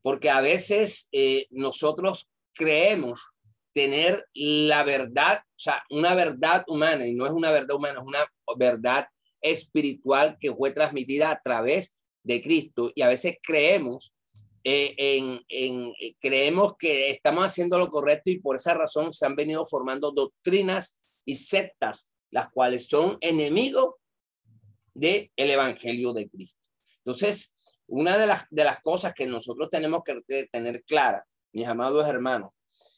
porque 0.02 0.30
a 0.30 0.42
veces 0.42 1.10
eh, 1.12 1.48
nosotros 1.50 2.30
creemos 2.54 3.30
tener 3.74 4.26
la 4.34 4.84
verdad, 4.84 5.40
o 5.40 5.60
sea, 5.60 5.84
una 5.90 6.16
verdad 6.16 6.64
humana, 6.68 7.06
y 7.06 7.14
no 7.14 7.26
es 7.26 7.32
una 7.32 7.52
verdad 7.52 7.76
humana, 7.76 8.00
es 8.00 8.06
una 8.06 8.26
verdad 8.58 9.08
espiritual 9.42 10.38
que 10.40 10.54
fue 10.54 10.72
transmitida 10.72 11.32
a 11.32 11.42
través 11.44 11.98
de 12.26 12.42
Cristo. 12.42 12.92
Y 12.94 13.02
a 13.02 13.08
veces 13.08 13.38
creemos 13.42 14.14
eh, 14.64 14.96
en, 14.98 15.94
eh, 16.00 16.16
creemos 16.20 16.74
que 16.78 17.12
estamos 17.12 17.46
haciendo 17.46 17.78
lo 17.78 17.88
correcto 17.88 18.32
y 18.32 18.40
por 18.40 18.56
esa 18.56 18.74
razón 18.74 19.14
se 19.14 19.26
han 19.26 19.36
venido 19.36 19.66
formando 19.68 20.12
doctrinas 20.12 20.98
y 21.24 21.36
sectas, 21.36 22.12
las 22.32 22.50
cuales 22.50 22.88
son 22.88 23.18
enemigos 23.22 23.94
del 24.94 25.32
el 25.36 25.52
evangelio 25.52 26.14
de 26.14 26.28
Cristo. 26.28 26.60
Entonces, 27.06 27.54
una 27.88 28.18
de 28.18 28.26
las, 28.26 28.50
de 28.50 28.64
las 28.64 28.80
cosas 28.82 29.14
que 29.14 29.28
nosotros 29.28 29.70
tenemos 29.70 30.02
que 30.04 30.48
tener 30.48 30.84
clara, 30.84 31.24
mis 31.54 31.68
amados 31.68 32.08
hermanos, 32.08 32.52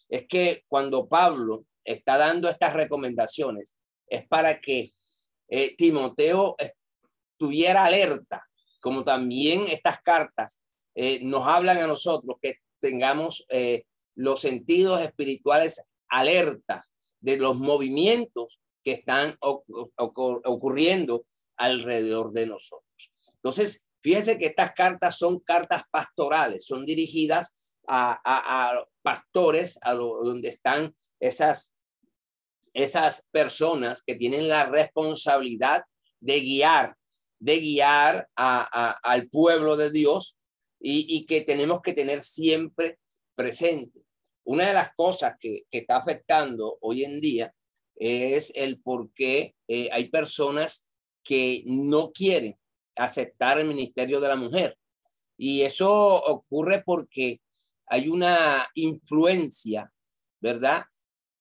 es 0.07 0.25
que 0.25 0.63
cuando 0.69 1.10
Pablo 1.10 1.65
está 1.84 2.17
dando 2.17 2.50
estas 2.50 2.74
recomendaciones, 2.74 3.75
es 4.07 4.25
para 4.25 4.62
que 4.62 4.93
eh, 5.50 5.75
Timoteo 5.75 6.55
estuviera 6.57 7.86
alerta, 7.86 8.47
como 8.79 9.03
también 9.03 9.65
estas 9.67 10.01
cartas 10.01 10.62
eh, 10.96 11.19
nos 11.24 11.46
hablan 11.48 11.77
a 11.77 11.88
nosotros 11.88 12.38
que 12.41 12.55
tengamos 12.79 13.46
eh, 13.50 13.86
los 14.15 14.41
sentidos 14.41 15.01
espirituales 15.01 15.84
alertas 16.10 16.93
de 17.19 17.38
los 17.38 17.57
movimientos 17.57 18.60
que 18.84 18.93
están 18.93 19.38
ocurriendo 19.41 21.25
alrededor 21.57 22.31
de 22.31 22.48
nosotros. 22.48 23.12
Entonces, 23.36 23.84
fíjense 24.01 24.38
que 24.38 24.46
estas 24.46 24.74
cartas 24.74 25.17
son 25.17 25.39
cartas 25.39 25.84
pastorales, 25.91 26.65
son 26.65 26.86
dirigidas 26.86 27.75
a, 27.88 28.86
pastores, 29.01 29.79
a 29.81 29.93
donde 29.93 30.50
están 30.50 30.93
esas, 31.19 31.74
esas 32.74 33.27
personas 33.31 34.03
que 34.03 34.15
tienen 34.15 34.50
la 34.50 34.65
responsabilidad 34.65 35.84
de 36.19 36.39
guiar, 36.41 36.98
de 37.39 37.60
guiar 37.60 38.29
al 38.36 39.29
pueblo 39.29 39.77
de 39.77 39.91
Dios 39.91 40.38
y, 40.79 41.25
que 41.25 41.41
tenemos 41.41 41.82
que 41.82 41.94
tener 41.94 42.22
siempre 42.22 43.00
presente. 43.36 44.06
Una 44.44 44.67
de 44.67 44.74
las 44.74 44.94
cosas 44.94 45.36
que, 45.39 45.63
está 45.72 45.98
afectando 45.98 46.77
hoy 46.82 47.03
en 47.03 47.20
día 47.20 47.53
es 47.96 48.51
el 48.56 48.79
por 48.79 49.12
qué 49.13 49.56
eh, 49.67 49.89
hay 49.91 50.10
personas 50.10 50.88
que 51.24 51.63
no 51.65 52.12
quieren 52.12 52.58
aceptar 52.96 53.60
el 53.60 53.67
ministerio 53.67 54.20
de 54.20 54.27
la 54.27 54.36
mujer. 54.36 54.77
Y 55.38 55.62
eso 55.62 56.15
ocurre 56.15 56.84
porque 56.86 57.41
hay 57.86 58.10
una 58.10 58.67
influencia, 58.75 59.91
¿verdad? 60.39 60.84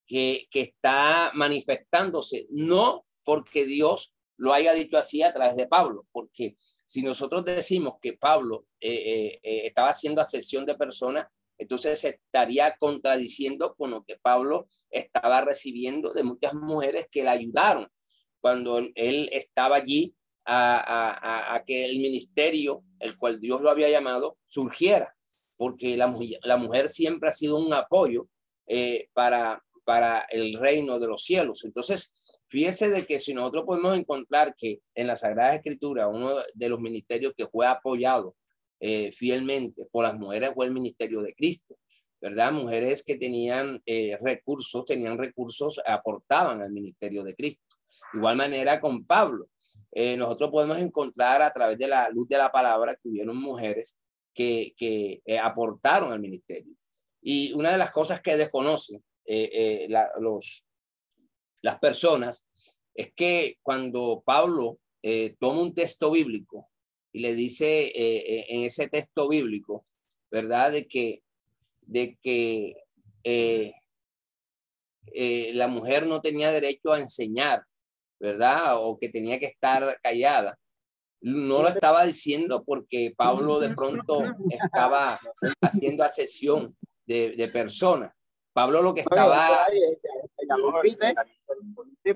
Que, 0.06 0.48
está 0.52 1.32
manifestándose, 1.34 2.46
no 2.50 3.06
porque 3.24 3.64
Dios 3.64 4.12
lo 4.36 4.52
haya 4.52 4.72
dicho 4.74 4.98
así 4.98 5.22
a 5.22 5.32
través 5.32 5.56
de 5.56 5.66
Pablo, 5.66 6.06
porque 6.12 6.56
si 6.84 7.02
nosotros 7.02 7.44
decimos 7.44 7.94
que 8.00 8.14
Pablo 8.14 8.66
eh, 8.80 8.90
eh, 8.90 9.40
eh, 9.42 9.66
estaba 9.66 9.90
haciendo 9.90 10.20
ascensión 10.20 10.66
de 10.66 10.76
personas, 10.76 11.26
entonces 11.58 11.98
se 11.98 12.08
estaría 12.10 12.76
contradiciendo 12.78 13.74
con 13.76 13.90
lo 13.90 14.04
que 14.04 14.16
Pablo 14.16 14.66
estaba 14.90 15.40
recibiendo 15.40 16.12
de 16.12 16.22
muchas 16.22 16.54
mujeres 16.54 17.08
que 17.10 17.22
le 17.22 17.30
ayudaron 17.30 17.88
cuando 18.40 18.78
él 18.78 19.28
estaba 19.32 19.76
allí 19.76 20.14
a, 20.44 21.62
que 21.66 21.86
el 21.86 21.98
ministerio, 21.98 22.84
el 23.00 23.16
cual 23.16 23.40
Dios 23.40 23.60
lo 23.60 23.70
había 23.70 23.90
llamado, 23.90 24.38
surgiera, 24.46 25.16
porque 25.56 25.96
la, 25.96 26.14
la 26.42 26.56
mujer 26.56 26.88
siempre 26.88 27.30
ha 27.30 27.32
sido 27.32 27.56
un 27.56 27.72
apoyo 27.74 28.28
para, 29.12 29.65
para 29.86 30.26
el 30.30 30.54
reino 30.54 30.98
de 30.98 31.06
los 31.06 31.22
cielos. 31.22 31.64
Entonces, 31.64 32.40
fíjese 32.48 32.90
de 32.90 33.06
que 33.06 33.20
si 33.20 33.32
nosotros 33.32 33.62
podemos 33.64 33.96
encontrar 33.96 34.54
que 34.56 34.80
en 34.94 35.06
la 35.06 35.16
Sagrada 35.16 35.54
Escritura 35.54 36.08
uno 36.08 36.34
de 36.54 36.68
los 36.68 36.80
ministerios 36.80 37.32
que 37.36 37.46
fue 37.46 37.66
apoyado 37.66 38.34
eh, 38.80 39.12
fielmente 39.12 39.86
por 39.90 40.04
las 40.04 40.18
mujeres 40.18 40.50
fue 40.54 40.66
el 40.66 40.72
ministerio 40.72 41.22
de 41.22 41.32
Cristo. 41.34 41.78
¿verdad? 42.20 42.50
Mujeres 42.50 43.04
que 43.04 43.16
tenían 43.16 43.80
eh, 43.86 44.18
recursos, 44.20 44.84
tenían 44.84 45.18
recursos, 45.18 45.80
aportaban 45.86 46.60
al 46.60 46.72
ministerio 46.72 47.22
de 47.22 47.36
Cristo. 47.36 47.62
igual 48.14 48.36
manera 48.36 48.80
con 48.80 49.04
Pablo. 49.06 49.48
Eh, 49.92 50.16
nosotros 50.16 50.50
podemos 50.50 50.78
encontrar 50.78 51.42
a 51.42 51.52
través 51.52 51.78
de 51.78 51.86
la 51.86 52.08
luz 52.10 52.28
de 52.28 52.38
la 52.38 52.50
palabra 52.50 52.94
que 52.94 53.08
hubieron 53.08 53.36
mujeres 53.36 53.96
que, 54.34 54.74
que 54.76 55.22
eh, 55.24 55.38
aportaron 55.38 56.12
al 56.12 56.20
ministerio. 56.20 56.74
Y 57.22 57.52
una 57.52 57.70
de 57.70 57.78
las 57.78 57.90
cosas 57.90 58.20
que 58.20 58.36
desconocen 58.36 59.02
los, 60.20 60.66
las 61.62 61.78
personas 61.78 62.46
es 62.94 63.12
que 63.14 63.58
cuando 63.62 64.22
Pablo 64.24 64.78
toma 65.38 65.62
un 65.62 65.74
texto 65.74 66.10
bíblico 66.10 66.68
y 67.12 67.20
le 67.20 67.34
dice 67.34 67.92
en 67.94 68.62
ese 68.62 68.88
texto 68.88 69.28
bíblico, 69.28 69.84
¿verdad? 70.30 70.72
De 70.72 70.86
que 70.86 71.22
de 71.86 72.18
que 72.22 72.74
eh, 73.24 73.72
eh, 75.06 75.52
la 75.54 75.68
mujer 75.68 76.06
no 76.06 76.20
tenía 76.20 76.50
derecho 76.50 76.92
a 76.92 77.00
enseñar, 77.00 77.62
¿verdad? 78.18 78.76
O 78.78 78.98
que 78.98 79.08
tenía 79.08 79.38
que 79.38 79.46
estar 79.46 79.98
callada. 80.02 80.58
No 81.20 81.62
lo 81.62 81.68
estaba 81.68 82.04
diciendo 82.04 82.62
porque 82.64 83.14
Pablo 83.16 83.58
de 83.60 83.74
pronto 83.74 84.22
estaba 84.50 85.18
haciendo 85.62 86.04
accesión 86.04 86.76
de, 87.06 87.34
de 87.36 87.48
personas. 87.48 88.12
Pablo 88.56 88.80
lo 88.80 88.94
que 88.94 89.02
estaba, 89.02 89.66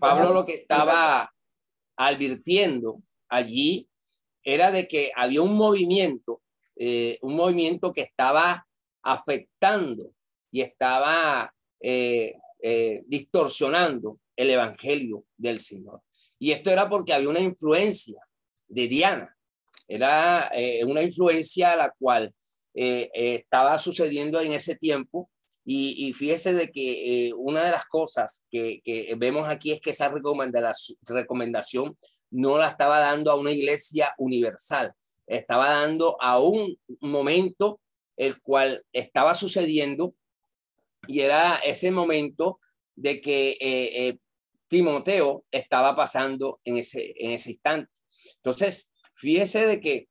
Pablo 0.01 0.33
lo 0.33 0.47
que 0.47 0.55
estaba 0.55 1.31
advirtiendo 1.97 2.97
allí 3.29 3.87
era 4.43 4.71
de 4.71 4.89
que 4.89 5.13
había 5.15 5.43
un 5.43 5.53
movimiento, 5.53 6.41
eh, 6.77 7.19
un 7.21 7.37
movimiento 7.37 7.93
que 7.93 8.01
estaba 8.01 8.67
afectando 9.03 10.15
y 10.51 10.63
estaba 10.63 11.55
eh, 11.79 12.33
eh, 12.63 13.03
distorsionando 13.07 14.19
el 14.35 14.49
evangelio 14.49 15.27
del 15.37 15.61
Señor. 15.61 16.01
Y 16.39 16.53
esto 16.53 16.71
era 16.71 16.89
porque 16.89 17.13
había 17.13 17.29
una 17.29 17.41
influencia 17.41 18.27
de 18.67 18.89
Diana. 18.89 19.37
Era 19.87 20.51
eh, 20.55 20.87
una 20.87 21.03
influencia 21.03 21.73
a 21.73 21.77
la 21.77 21.91
cual 21.99 22.35
estaba 22.73 23.77
sucediendo 23.77 24.41
en 24.41 24.53
ese 24.53 24.75
tiempo. 24.77 25.29
Y, 25.73 26.12
fíjese 26.15 26.53
de 26.53 26.73
que 26.73 27.33
una 27.37 27.65
de 27.65 27.71
las 27.71 27.85
cosas 27.85 28.45
que, 28.50 28.81
que, 28.85 29.15
vemos 29.17 29.49
aquí 29.49 29.71
es 29.71 29.81
que 29.81 29.91
esa 29.91 30.09
recomendación 30.09 31.97
no 32.29 32.59
la 32.59 32.67
estaba 32.67 32.99
dando 32.99 33.31
a 33.31 33.37
una 33.37 33.53
iglesia 33.53 34.12
universal, 34.19 34.93
estaba 35.29 35.71
dando 35.71 36.17
a 36.21 36.41
un 36.41 36.77
momento 37.00 37.81
el 38.17 38.41
cual 38.41 38.85
estaba 38.93 39.37
sucediendo 39.37 40.17
y 41.07 41.21
era 41.21 41.55
ese 41.65 41.93
momento 41.93 42.59
de 42.97 43.21
que 43.21 43.50
eh, 43.53 44.09
eh, 44.09 44.19
Timoteo 44.67 45.45
estaba 45.53 45.95
pasando 45.95 46.61
en 46.65 46.79
ese, 46.79 47.15
en 47.17 47.31
ese 47.31 47.50
instante. 47.50 47.97
Entonces, 48.39 48.91
fíjese 49.15 49.69
de 49.69 49.81
que 49.81 50.09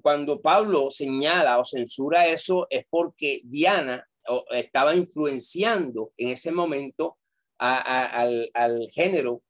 cuando 0.00 0.40
Pablo 0.40 0.90
señala 0.90 1.58
o 1.58 1.66
censura 1.66 2.28
eso 2.28 2.66
es 2.70 2.86
porque 2.88 3.42
Diana 3.44 4.08
estaba 4.50 4.94
influenciando 4.94 6.12
en 6.16 6.28
ese 6.28 6.52
momento 6.52 7.18
al, 7.58 8.50
al, 8.54 8.88
género 8.92 9.42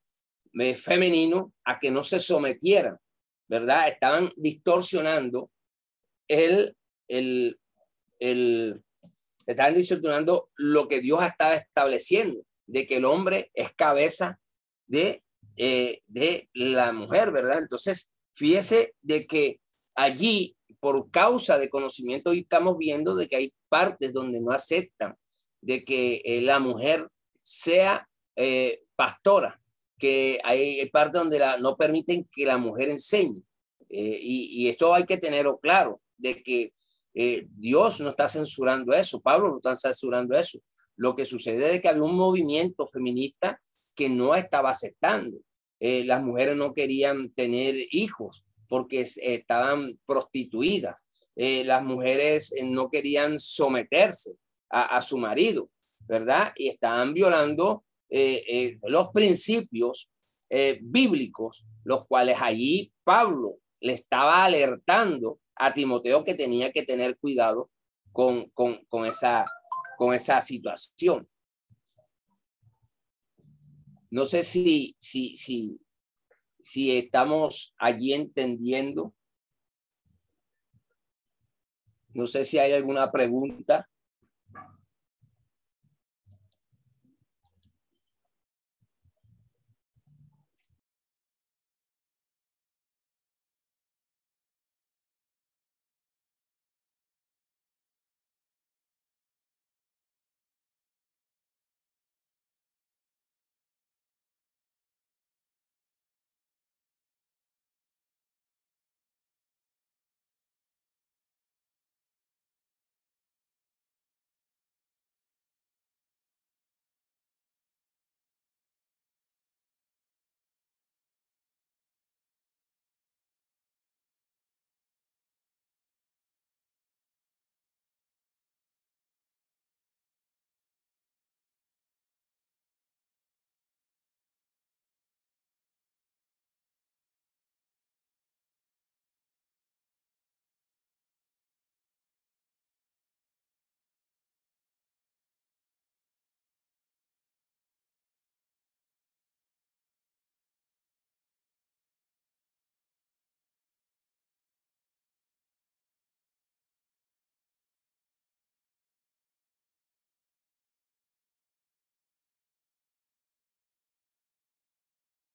femenino 0.76 1.52
a 1.64 1.78
que 1.78 1.90
no 1.90 2.04
se 2.04 2.20
sometieran, 2.20 2.98
¿verdad? 3.48 3.88
Estaban 3.88 4.30
distorsionando 4.36 5.50
el, 6.28 6.76
el, 7.08 7.58
el, 8.18 8.82
estaban 9.46 9.74
distorsionando 9.74 10.50
lo 10.56 10.88
que 10.88 11.00
Dios 11.00 11.22
estaba 11.24 11.54
estableciendo, 11.54 12.44
de 12.66 12.86
que 12.86 12.96
el 12.96 13.04
hombre 13.04 13.50
es 13.54 13.72
cabeza 13.74 14.38
de, 14.86 15.22
eh, 15.56 16.00
de 16.06 16.48
la 16.52 16.92
mujer, 16.92 17.30
¿verdad? 17.30 17.58
Entonces, 17.58 18.12
fíjese 18.34 18.94
de 19.02 19.26
que 19.26 19.60
allí, 19.94 20.56
por 20.80 21.10
causa 21.10 21.58
de 21.58 21.68
conocimiento, 21.68 22.30
hoy 22.30 22.40
estamos 22.40 22.76
viendo 22.78 23.14
de 23.14 23.28
que 23.28 23.36
hay 23.36 23.54
partes 23.68 24.12
donde 24.12 24.40
no 24.40 24.52
aceptan 24.52 25.16
de 25.60 25.84
que 25.84 26.22
eh, 26.24 26.42
la 26.42 26.58
mujer 26.58 27.08
sea 27.42 28.08
eh, 28.36 28.82
pastora, 28.96 29.60
que 29.98 30.40
hay 30.44 30.84
partes 30.90 31.20
donde 31.20 31.40
no 31.60 31.76
permiten 31.76 32.28
que 32.32 32.44
la 32.44 32.58
mujer 32.58 32.88
enseñe. 32.88 33.42
y, 33.88 34.64
y, 34.64 34.68
eso 34.68 34.94
hay 34.94 35.04
que 35.04 35.18
tenerlo 35.18 35.58
claro, 35.58 36.00
de 36.16 36.42
que 36.42 36.72
eh, 37.14 37.46
Dios 37.50 38.00
no 38.00 38.10
está 38.10 38.28
censurando 38.28 38.94
eso, 38.94 39.20
Pablo 39.20 39.50
no 39.50 39.56
está 39.56 39.76
censurando 39.76 40.36
eso. 40.36 40.60
Lo 40.96 41.14
que 41.14 41.24
sucede 41.24 41.74
es 41.74 41.82
que 41.82 41.88
había 41.88 42.02
un 42.02 42.16
movimiento 42.16 42.86
feminista 42.88 43.60
que 43.94 44.08
no 44.08 44.34
estaba 44.34 44.70
aceptando. 44.70 45.38
Eh, 45.80 46.04
las 46.04 46.22
mujeres 46.22 46.56
no 46.56 46.74
querían 46.74 47.30
tener 47.30 47.74
hijos 47.90 48.44
porque 48.72 49.06
estaban 49.16 50.00
prostituidas. 50.06 51.04
Eh, 51.36 51.62
las 51.62 51.84
mujeres 51.84 52.54
no 52.64 52.88
querían 52.88 53.38
someterse 53.38 54.32
a, 54.70 55.02
su 55.02 55.18
marido, 55.18 55.68
¿verdad? 56.08 56.54
Y 56.56 56.68
estaban 56.68 57.12
violando 57.12 57.84
los 58.84 59.08
principios 59.10 60.08
bíblicos, 60.80 61.66
los 61.84 62.06
cuales 62.06 62.38
allí 62.40 62.90
Pablo 63.04 63.58
le 63.78 63.92
estaba 63.92 64.42
alertando 64.46 65.38
a 65.54 65.74
Timoteo 65.74 66.24
que 66.24 66.34
tenía 66.34 66.72
que 66.72 66.82
tener 66.82 67.18
cuidado 67.18 67.70
con, 68.10 68.48
con, 68.54 69.04
esa, 69.04 69.44
con 69.98 70.14
esa 70.14 70.40
situación. 70.40 71.28
No 74.08 74.24
sé 74.24 74.42
si, 74.44 74.96
si, 74.98 75.36
si, 75.36 75.78
si 76.62 76.96
estamos 76.96 77.74
allí 77.76 78.14
entendiendo. 78.14 79.14
No 82.14 82.26
sé 82.26 82.44
si 82.44 82.58
hay 82.58 82.72
alguna 82.72 83.10
pregunta. 83.10 83.88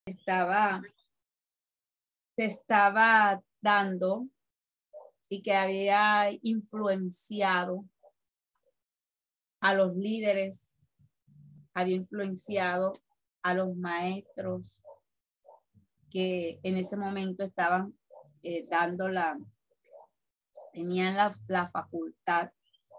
Estaba 0.10 0.82
se 2.38 2.46
estaba 2.46 3.42
dando 3.62 4.28
y 5.28 5.42
que 5.42 5.56
había 5.56 6.30
influenciado 6.44 7.84
a 9.60 9.74
los 9.74 9.96
líderes, 9.96 10.86
había 11.74 11.96
influenciado 11.96 12.94
a 13.42 13.56
los 13.56 13.76
maestros 13.76 14.84
que 16.12 16.60
en 16.62 16.78
ese 16.78 16.96
momento 16.96 17.44
estaban 17.44 17.98
eh, 18.44 18.68
dando 18.70 19.10
la, 19.10 19.38
tenían 20.74 21.16
la, 21.16 21.68
facultad 21.68 22.52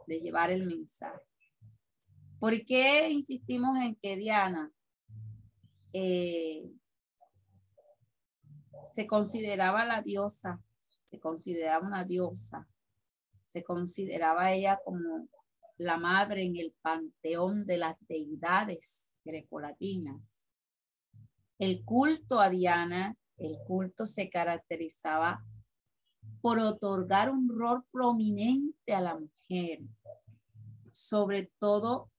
de 0.08 0.20
llevar 0.20 0.50
el 0.50 0.66
mensaje. 0.66 1.22
¿Por 2.40 2.64
qué 2.64 3.08
insistimos 3.08 3.78
en 3.80 3.94
que 3.94 4.16
Diana 4.16 4.68
eh, 5.92 6.64
se 8.84 9.06
consideraba 9.06 9.84
la 9.84 10.02
diosa, 10.02 10.60
se 11.10 11.18
consideraba 11.18 11.86
una 11.86 12.04
diosa, 12.04 12.68
se 13.48 13.62
consideraba 13.62 14.52
ella 14.52 14.80
como 14.84 15.28
la 15.78 15.96
madre 15.96 16.42
en 16.44 16.56
el 16.56 16.74
panteón 16.82 17.64
de 17.64 17.78
las 17.78 17.96
deidades 18.08 19.14
grecolatinas. 19.24 20.46
El 21.58 21.84
culto 21.84 22.40
a 22.40 22.50
Diana, 22.50 23.16
el 23.36 23.58
culto 23.66 24.06
se 24.06 24.28
caracterizaba 24.28 25.44
por 26.40 26.58
otorgar 26.58 27.30
un 27.30 27.48
rol 27.48 27.84
prominente 27.90 28.94
a 28.94 29.00
la 29.00 29.18
mujer, 29.18 29.80
sobre 30.90 31.50
todo 31.58 32.10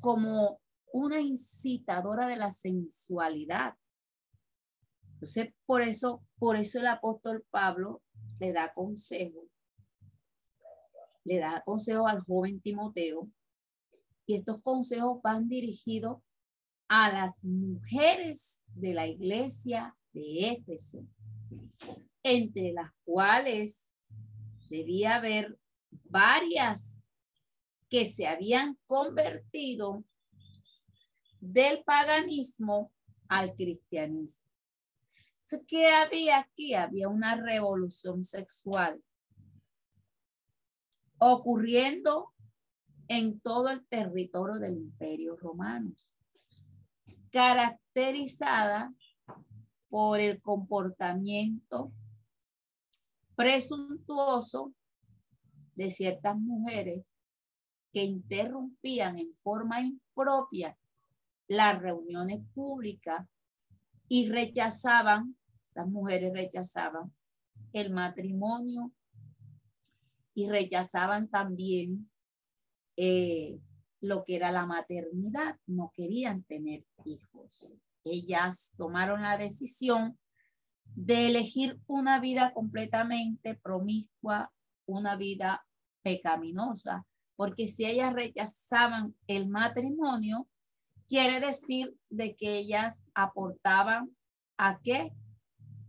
como 0.00 0.60
una 0.92 1.20
incitadora 1.20 2.26
de 2.26 2.36
la 2.36 2.50
sensualidad. 2.50 3.74
Entonces, 5.16 5.54
por 5.64 5.80
eso, 5.80 6.22
por 6.38 6.56
eso 6.56 6.78
el 6.78 6.88
apóstol 6.88 7.42
Pablo 7.50 8.02
le 8.38 8.52
da 8.52 8.74
consejo, 8.74 9.48
le 11.24 11.38
da 11.38 11.62
consejo 11.64 12.06
al 12.06 12.20
joven 12.20 12.60
Timoteo, 12.60 13.30
y 14.26 14.34
estos 14.34 14.60
consejos 14.60 15.22
van 15.22 15.48
dirigidos 15.48 16.18
a 16.88 17.10
las 17.10 17.44
mujeres 17.44 18.62
de 18.74 18.92
la 18.92 19.06
iglesia 19.06 19.96
de 20.12 20.50
Éfeso, 20.50 21.06
entre 22.22 22.72
las 22.72 22.92
cuales 23.04 23.90
debía 24.68 25.16
haber 25.16 25.58
varias 26.04 26.98
que 27.88 28.04
se 28.04 28.26
habían 28.26 28.78
convertido 28.84 30.04
del 31.40 31.82
paganismo 31.84 32.92
al 33.28 33.54
cristianismo. 33.54 34.45
¿Qué 35.68 35.90
había 35.92 36.38
aquí? 36.40 36.74
Había 36.74 37.08
una 37.08 37.36
revolución 37.36 38.24
sexual 38.24 39.00
ocurriendo 41.18 42.32
en 43.08 43.38
todo 43.40 43.68
el 43.68 43.86
territorio 43.86 44.58
del 44.58 44.76
imperio 44.76 45.36
romano, 45.36 45.92
caracterizada 47.30 48.92
por 49.88 50.18
el 50.18 50.42
comportamiento 50.42 51.92
presuntuoso 53.36 54.74
de 55.76 55.90
ciertas 55.90 56.36
mujeres 56.36 57.14
que 57.92 58.02
interrumpían 58.02 59.16
en 59.18 59.34
forma 59.42 59.80
impropia 59.80 60.76
las 61.46 61.80
reuniones 61.80 62.40
públicas 62.52 63.26
y 64.08 64.28
rechazaban, 64.28 65.36
las 65.74 65.88
mujeres 65.88 66.32
rechazaban 66.32 67.10
el 67.72 67.92
matrimonio 67.92 68.92
y 70.34 70.48
rechazaban 70.48 71.28
también 71.28 72.10
eh, 72.96 73.58
lo 74.00 74.24
que 74.24 74.36
era 74.36 74.50
la 74.52 74.66
maternidad, 74.66 75.58
no 75.66 75.92
querían 75.96 76.42
tener 76.44 76.84
hijos. 77.04 77.72
Ellas 78.04 78.74
tomaron 78.76 79.22
la 79.22 79.36
decisión 79.36 80.18
de 80.94 81.26
elegir 81.26 81.80
una 81.86 82.20
vida 82.20 82.52
completamente 82.52 83.54
promiscua, 83.54 84.52
una 84.86 85.16
vida 85.16 85.66
pecaminosa, 86.02 87.04
porque 87.34 87.68
si 87.68 87.84
ellas 87.84 88.12
rechazaban 88.12 89.14
el 89.26 89.48
matrimonio, 89.48 90.48
quiere 91.08 91.40
decir 91.40 91.94
de 92.10 92.34
que 92.34 92.58
ellas 92.58 93.04
aportaban 93.14 94.16
a 94.58 94.80
qué? 94.82 95.12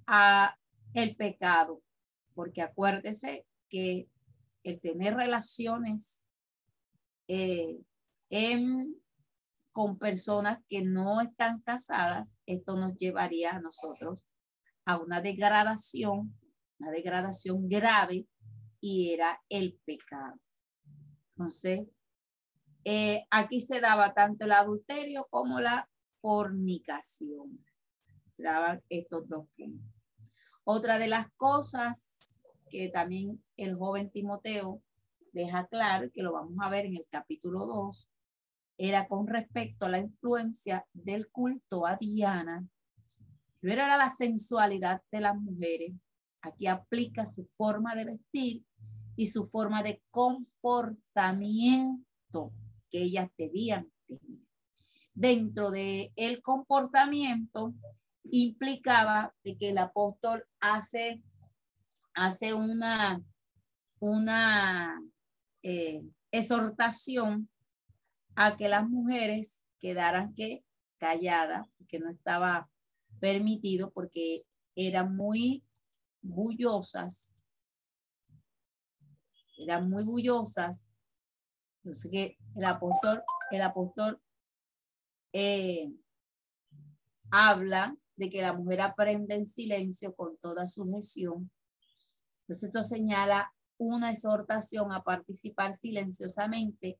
A 0.05 0.57
el 0.93 1.15
pecado, 1.15 1.81
porque 2.33 2.61
acuérdese 2.61 3.45
que 3.69 4.07
el 4.63 4.79
tener 4.79 5.15
relaciones 5.15 6.25
eh, 7.27 7.77
con 9.71 9.97
personas 9.97 10.59
que 10.67 10.81
no 10.81 11.21
están 11.21 11.61
casadas, 11.61 12.37
esto 12.45 12.75
nos 12.75 12.95
llevaría 12.97 13.51
a 13.51 13.59
nosotros 13.59 14.25
a 14.85 14.97
una 14.97 15.21
degradación, 15.21 16.35
una 16.79 16.91
degradación 16.91 17.67
grave 17.67 18.25
y 18.79 19.13
era 19.13 19.41
el 19.49 19.79
pecado. 19.85 20.39
Entonces, 21.35 21.81
eh, 22.89 23.27
aquí 23.31 23.59
se 23.59 23.81
daba 23.81 24.13
tanto 24.13 24.45
el 24.45 24.53
adulterio 24.53 25.27
como 25.29 25.59
la 25.59 25.89
fornicación. 26.21 27.65
Se 28.33 28.43
daban 28.43 28.81
estos 28.87 29.27
dos 29.27 29.45
puntos. 29.57 29.85
Otra 30.63 30.97
de 30.97 31.09
las 31.09 31.27
cosas 31.35 32.45
que 32.69 32.87
también 32.87 33.43
el 33.57 33.75
joven 33.75 34.09
Timoteo 34.09 34.81
deja 35.33 35.67
claro, 35.67 36.09
que 36.13 36.23
lo 36.23 36.31
vamos 36.31 36.55
a 36.61 36.69
ver 36.69 36.85
en 36.85 36.95
el 36.95 37.05
capítulo 37.09 37.65
2, 37.65 38.09
era 38.77 39.05
con 39.09 39.27
respecto 39.27 39.87
a 39.87 39.89
la 39.89 39.99
influencia 39.99 40.87
del 40.93 41.29
culto 41.29 41.85
a 41.85 41.97
Diana. 41.97 42.69
Primero 43.59 43.83
era 43.83 43.97
la 43.97 44.07
sensualidad 44.07 45.01
de 45.11 45.19
las 45.19 45.35
mujeres. 45.35 45.91
Aquí 46.39 46.67
aplica 46.67 47.25
su 47.25 47.43
forma 47.43 47.95
de 47.95 48.05
vestir 48.05 48.63
y 49.17 49.25
su 49.25 49.43
forma 49.43 49.83
de 49.83 50.01
comportamiento 50.09 52.53
que 52.89 53.01
ellas 53.01 53.29
debían 53.37 53.91
tener. 54.07 54.41
Dentro 55.13 55.71
de 55.71 56.11
el 56.15 56.41
comportamiento 56.41 57.73
implicaba 58.23 59.33
de 59.43 59.57
que 59.57 59.69
el 59.69 59.77
apóstol 59.77 60.45
hace, 60.59 61.23
hace 62.13 62.53
una, 62.53 63.23
una 63.99 65.01
eh, 65.63 66.03
exhortación 66.31 67.49
a 68.35 68.55
que 68.55 68.69
las 68.69 68.87
mujeres 68.87 69.63
quedaran 69.79 70.33
que 70.35 70.63
calladas, 70.97 71.67
que 71.87 71.99
no 71.99 72.09
estaba 72.09 72.69
permitido 73.19 73.91
porque 73.91 74.45
eran 74.75 75.15
muy 75.15 75.63
bullosas, 76.21 77.33
eran 79.57 79.89
muy 79.89 80.03
bullosas 80.03 80.89
entonces 81.87 82.11
que 82.11 82.37
el 82.57 82.65
apóstol, 82.65 83.23
el 83.51 83.61
apóstol 83.61 84.19
eh, 85.31 85.91
habla 87.29 87.95
de 88.15 88.29
que 88.31 88.41
la 88.41 88.53
mujer 88.53 88.81
aprende 88.81 89.35
en 89.35 89.45
silencio 89.45 90.15
con 90.15 90.37
toda 90.37 90.65
sujeción. 90.65 91.51
Entonces 92.41 92.69
esto 92.69 92.81
señala 92.81 93.53
una 93.77 94.09
exhortación 94.09 94.91
a 94.91 95.03
participar 95.03 95.73
silenciosamente. 95.73 96.99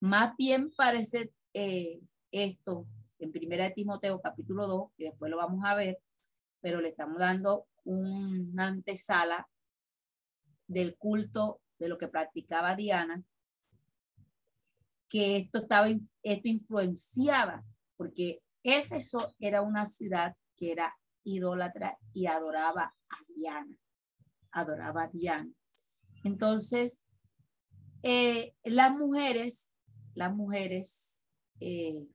Más 0.00 0.36
bien 0.36 0.70
parece 0.76 1.32
eh, 1.52 2.00
esto 2.30 2.86
en 3.18 3.32
Primera 3.32 3.64
de 3.64 3.70
Timoteo 3.70 4.20
capítulo 4.20 4.68
2, 4.68 4.90
y 4.98 5.04
después 5.04 5.30
lo 5.30 5.38
vamos 5.38 5.64
a 5.64 5.74
ver, 5.74 5.98
pero 6.60 6.80
le 6.80 6.90
estamos 6.90 7.18
dando 7.18 7.66
una 7.84 8.66
antesala 8.68 9.48
del 10.68 10.96
culto 10.96 11.60
de 11.78 11.88
lo 11.88 11.98
que 11.98 12.08
practicaba 12.08 12.76
Diana 12.76 13.24
que 15.08 15.36
esto 15.36 15.58
estaba, 15.58 15.88
esto 16.22 16.48
influenciaba, 16.48 17.64
porque 17.96 18.40
Éfeso 18.62 19.18
era 19.38 19.62
una 19.62 19.86
ciudad 19.86 20.34
que 20.56 20.72
era 20.72 20.94
idólatra 21.24 21.98
y 22.12 22.26
adoraba 22.26 22.94
a 23.08 23.16
Diana, 23.28 23.76
adoraba 24.50 25.04
a 25.04 25.08
Diana. 25.08 25.52
Entonces, 26.24 27.04
eh, 28.02 28.54
las 28.64 28.92
mujeres, 28.92 29.72
las 30.14 30.34
mujeres 30.34 31.24
eh, 31.60 32.06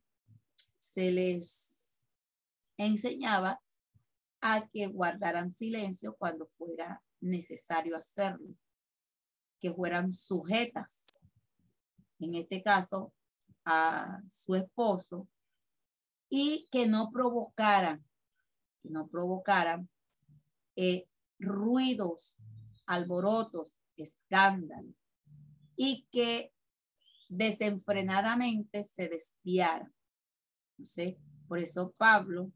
se 0.80 1.12
les 1.12 2.02
enseñaba 2.78 3.62
a 4.42 4.68
que 4.68 4.88
guardaran 4.88 5.52
silencio 5.52 6.16
cuando 6.18 6.48
fuera 6.58 7.02
necesario 7.22 7.96
hacerlo, 7.96 8.56
que 9.60 9.74
fueran 9.74 10.12
sujetas 10.12 11.21
en 12.22 12.36
este 12.36 12.62
caso 12.62 13.14
a 13.66 14.22
su 14.30 14.56
esposo, 14.56 15.28
y 16.30 16.68
que 16.72 16.88
no 16.88 17.12
provocaran, 17.12 18.04
que 18.82 18.90
no 18.90 19.08
provocaran 19.08 19.90
eh, 20.76 21.08
ruidos, 21.40 22.38
alborotos, 22.86 23.74
escándalos, 23.98 24.96
y 25.76 26.08
que 26.12 26.54
desenfrenadamente 27.28 28.84
se 28.84 29.10
desviaran. 29.10 29.94
por 31.48 31.60
eso 31.60 31.92
Pablo, 31.98 32.52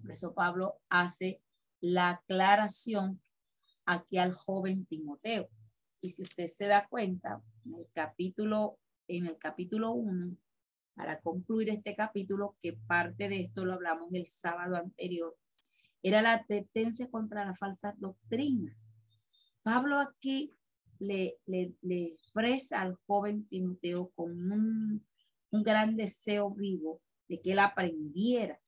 por 0.00 0.10
eso 0.10 0.34
Pablo 0.34 0.80
hace 0.88 1.42
la 1.80 2.10
aclaración 2.10 3.20
aquí 3.86 4.18
al 4.18 4.32
joven 4.32 4.86
Timoteo. 4.86 5.48
Y 6.00 6.10
si 6.10 6.22
usted 6.22 6.46
se 6.46 6.66
da 6.66 6.86
cuenta, 6.88 7.42
en 7.64 7.74
el 7.74 7.88
capítulo, 7.92 8.78
en 9.08 9.26
el 9.26 9.38
capítulo 9.38 9.92
1, 9.92 10.36
para 10.94 11.20
concluir 11.20 11.70
este 11.70 11.94
capítulo, 11.94 12.56
que 12.62 12.72
parte 12.72 13.28
de 13.28 13.40
esto 13.40 13.64
lo 13.64 13.74
hablamos 13.74 14.08
el 14.12 14.26
sábado 14.26 14.76
anterior, 14.76 15.36
era 16.02 16.22
la 16.22 16.34
advertencia 16.34 17.10
contra 17.10 17.44
las 17.44 17.58
falsas 17.58 17.94
doctrinas. 17.98 18.88
Pablo 19.62 19.98
aquí 19.98 20.56
le, 20.98 21.38
le, 21.46 21.74
le 21.82 22.06
expresa 22.06 22.80
al 22.80 22.94
joven 23.06 23.46
Timoteo 23.48 24.10
con 24.14 24.52
un, 24.52 25.06
un 25.50 25.62
gran 25.62 25.96
deseo 25.96 26.50
vivo 26.50 27.00
de 27.28 27.40
que 27.40 27.52
él 27.52 27.58
aprendiera. 27.58 28.60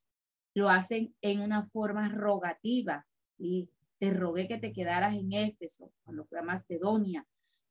Lo 0.54 0.68
hacen 0.68 1.14
en 1.20 1.40
una 1.40 1.62
forma 1.62 2.08
rogativa 2.08 3.06
y 3.38 3.70
te 4.00 4.10
rogué 4.10 4.48
que 4.48 4.56
te 4.56 4.72
quedaras 4.72 5.14
en 5.14 5.32
Éfeso 5.32 5.92
cuando 6.02 6.24
fue 6.24 6.40
a 6.40 6.42
Macedonia. 6.42 7.26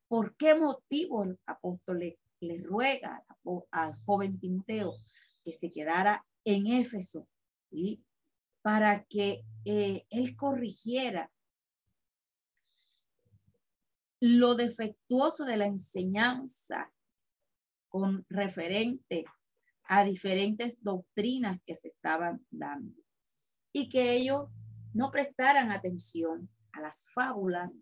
¿Por 0.08 0.38
qué 0.38 0.56
motivo 0.56 1.24
el 1.24 1.39
apóstol 1.48 2.00
le, 2.39 2.58
ruega 2.62 3.26
al 3.72 3.96
joven 4.06 4.39
Timoteo 4.39 4.94
que 5.44 5.52
se 5.52 5.72
quedara 5.72 6.26
en 6.46 6.68
Éfeso? 6.68 7.28
y 7.72 8.04
Para 8.62 9.04
que 9.06 9.44
eh, 9.65 10.06
él 10.10 10.36
corrigiera 10.36 11.32
lo 14.22 14.54
defectuoso 14.54 15.46
de 15.46 15.58
la 15.58 15.65
enseñanza 15.65 16.94
con 17.88 18.24
referente 18.30 19.26
a 19.86 20.04
diferentes 20.04 20.84
doctrinas 20.84 21.60
que 21.65 21.74
se 21.74 21.88
estaban 21.88 22.46
dando 22.52 23.02
y 23.72 23.89
que 23.89 24.13
ellos 24.13 24.50
no 24.93 25.12
prestaran 25.12 25.71
atención 25.71 26.49
a 26.71 26.82
las 26.82 27.10
fábulas, 27.13 27.78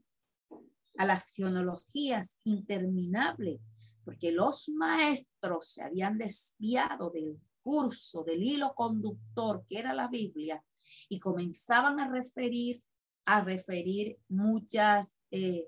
a 0.97 1.05
las 1.05 1.29
genealogías 1.29 2.37
interminables, 2.43 3.59
porque 4.03 4.31
los 4.31 4.69
maestros 4.69 5.73
se 5.73 5.83
habían 5.83 6.17
desviado 6.17 7.09
del 7.09 7.39
curso, 7.61 8.23
del 8.23 8.41
hilo 8.43 8.73
conductor 8.73 9.63
que 9.67 9.79
era 9.79 9.93
la 9.93 10.07
Biblia 10.07 10.63
y 11.09 11.19
comenzaban 11.19 11.99
a 11.99 12.07
referir, 12.07 12.77
a 13.25 13.41
referir 13.41 14.17
muchas 14.29 15.17
eh, 15.31 15.67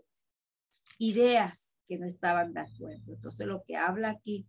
ideas 0.97 1.77
que 1.85 1.99
no 1.99 2.05
estaban 2.05 2.53
de 2.53 2.61
acuerdo. 2.61 3.13
Entonces 3.13 3.45
lo 3.47 3.63
que 3.63 3.75
habla 3.75 4.11
aquí 4.11 4.47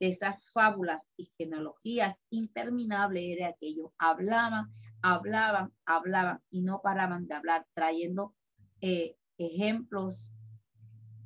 de 0.00 0.08
esas 0.08 0.50
fábulas 0.50 1.10
y 1.16 1.26
genealogías 1.26 2.24
interminables 2.30 3.22
era 3.36 3.52
que 3.60 3.66
ellos 3.66 3.90
hablaban, 3.98 4.70
hablaban, 5.02 5.74
hablaban 5.84 6.42
y 6.50 6.62
no 6.62 6.80
paraban 6.82 7.28
de 7.28 7.34
hablar, 7.34 7.66
trayendo 7.72 8.34
eh, 8.80 9.16
ejemplos 9.36 10.32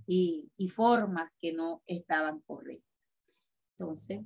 y, 0.06 0.50
formas 0.74 1.30
que 1.40 1.52
no 1.52 1.82
estaban 1.86 2.40
correctas. 2.40 3.38
Entonces. 3.78 4.22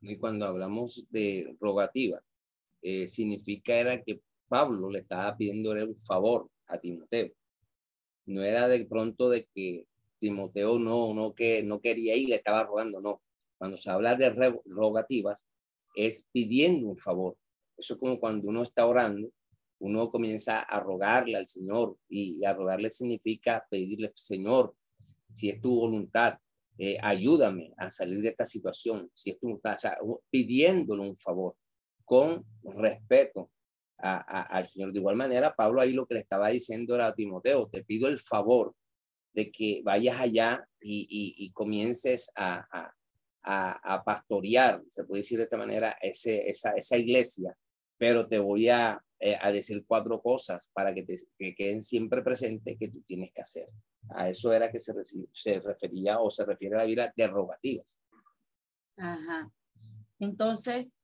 Y 0.00 0.16
cuando 0.16 0.46
hablamos 0.46 1.06
de 1.10 1.54
rogativa, 1.60 2.22
eh, 2.80 3.06
significa 3.06 3.74
era 3.74 4.02
que 4.02 4.22
Pablo 4.48 4.88
le 4.88 5.00
estaba 5.00 5.36
pidiendo 5.36 5.72
un 5.72 5.96
favor 5.98 6.50
a 6.68 6.78
Timoteo. 6.78 7.32
No 8.24 8.42
era 8.42 8.66
de 8.66 8.86
pronto 8.86 9.28
de 9.28 9.46
que 9.54 9.86
Timoteo 10.18 10.78
no, 10.78 11.12
no, 11.12 11.34
que, 11.34 11.62
no 11.62 11.80
quería 11.80 12.16
ir, 12.16 12.30
le 12.30 12.36
estaba 12.36 12.64
rogando, 12.64 13.00
no 13.00 13.20
cuando 13.60 13.76
se 13.76 13.90
habla 13.90 14.16
de 14.16 14.30
rogativas, 14.64 15.46
es 15.94 16.24
pidiendo 16.32 16.88
un 16.88 16.96
favor. 16.96 17.36
Eso 17.76 17.92
es 17.92 18.00
como 18.00 18.18
cuando 18.18 18.48
uno 18.48 18.62
está 18.62 18.86
orando, 18.86 19.30
uno 19.80 20.10
comienza 20.10 20.60
a 20.60 20.80
rogarle 20.80 21.36
al 21.36 21.46
Señor 21.46 21.98
y, 22.08 22.42
a 22.42 22.54
rogarle 22.54 22.88
significa 22.88 23.66
pedirle, 23.70 24.12
Señor, 24.14 24.74
si 25.30 25.50
es 25.50 25.60
tu 25.60 25.74
voluntad, 25.74 26.38
eh, 26.78 26.96
ayúdame 27.02 27.74
a 27.76 27.90
salir 27.90 28.22
de 28.22 28.30
esta 28.30 28.46
situación, 28.46 29.10
si 29.12 29.32
es 29.32 29.38
tu 29.38 29.48
voluntad, 29.48 29.76
pidiéndole 30.30 31.02
un 31.02 31.16
favor 31.16 31.54
con 32.06 32.42
respeto 32.64 33.50
al 33.98 34.66
Señor. 34.66 34.90
De 34.90 35.00
igual 35.00 35.16
manera, 35.16 35.54
Pablo 35.54 35.82
ahí 35.82 35.92
lo 35.92 36.06
que 36.06 36.14
le 36.14 36.20
estaba 36.20 36.48
diciendo 36.48 36.94
era 36.94 37.08
a 37.08 37.14
Timoteo, 37.14 37.68
te 37.68 37.84
pido 37.84 38.08
el 38.08 38.18
favor 38.18 38.74
de 39.34 39.52
que 39.52 39.82
vayas 39.84 40.18
allá 40.18 40.66
y, 40.80 41.52
comiences 41.52 42.32
a, 42.36 42.94
a, 43.42 44.02
pastorear, 44.04 44.82
se 44.88 45.04
puede 45.04 45.22
decir 45.22 45.38
de 45.38 45.44
esta 45.44 45.56
manera, 45.56 45.96
ese, 46.00 46.48
esa, 46.48 46.96
iglesia, 46.96 47.56
pero 47.96 48.28
te 48.28 48.38
voy 48.38 48.68
a, 48.68 49.02
eh, 49.18 49.36
a 49.40 49.50
decir 49.50 49.84
cuatro 49.86 50.20
cosas 50.20 50.70
para 50.72 50.94
que, 50.94 51.02
te, 51.02 51.14
que 51.38 51.54
queden 51.54 51.82
siempre 51.82 52.22
presentes 52.22 52.76
que 52.78 52.88
tú 52.88 53.02
tienes 53.02 53.32
que 53.32 53.42
hacer. 53.42 53.66
A 54.10 54.28
eso 54.28 54.52
era 54.52 54.70
que 54.70 54.78
se, 54.78 54.92
se 55.32 55.60
refería 55.60 56.20
o 56.20 56.30
se 56.30 56.44
refiere 56.44 56.76
a 56.76 56.78
la 56.78 56.86
vida 56.86 57.12
derogativas. 57.16 57.98
Ajá. 58.96 59.50
Entonces, 60.18 61.00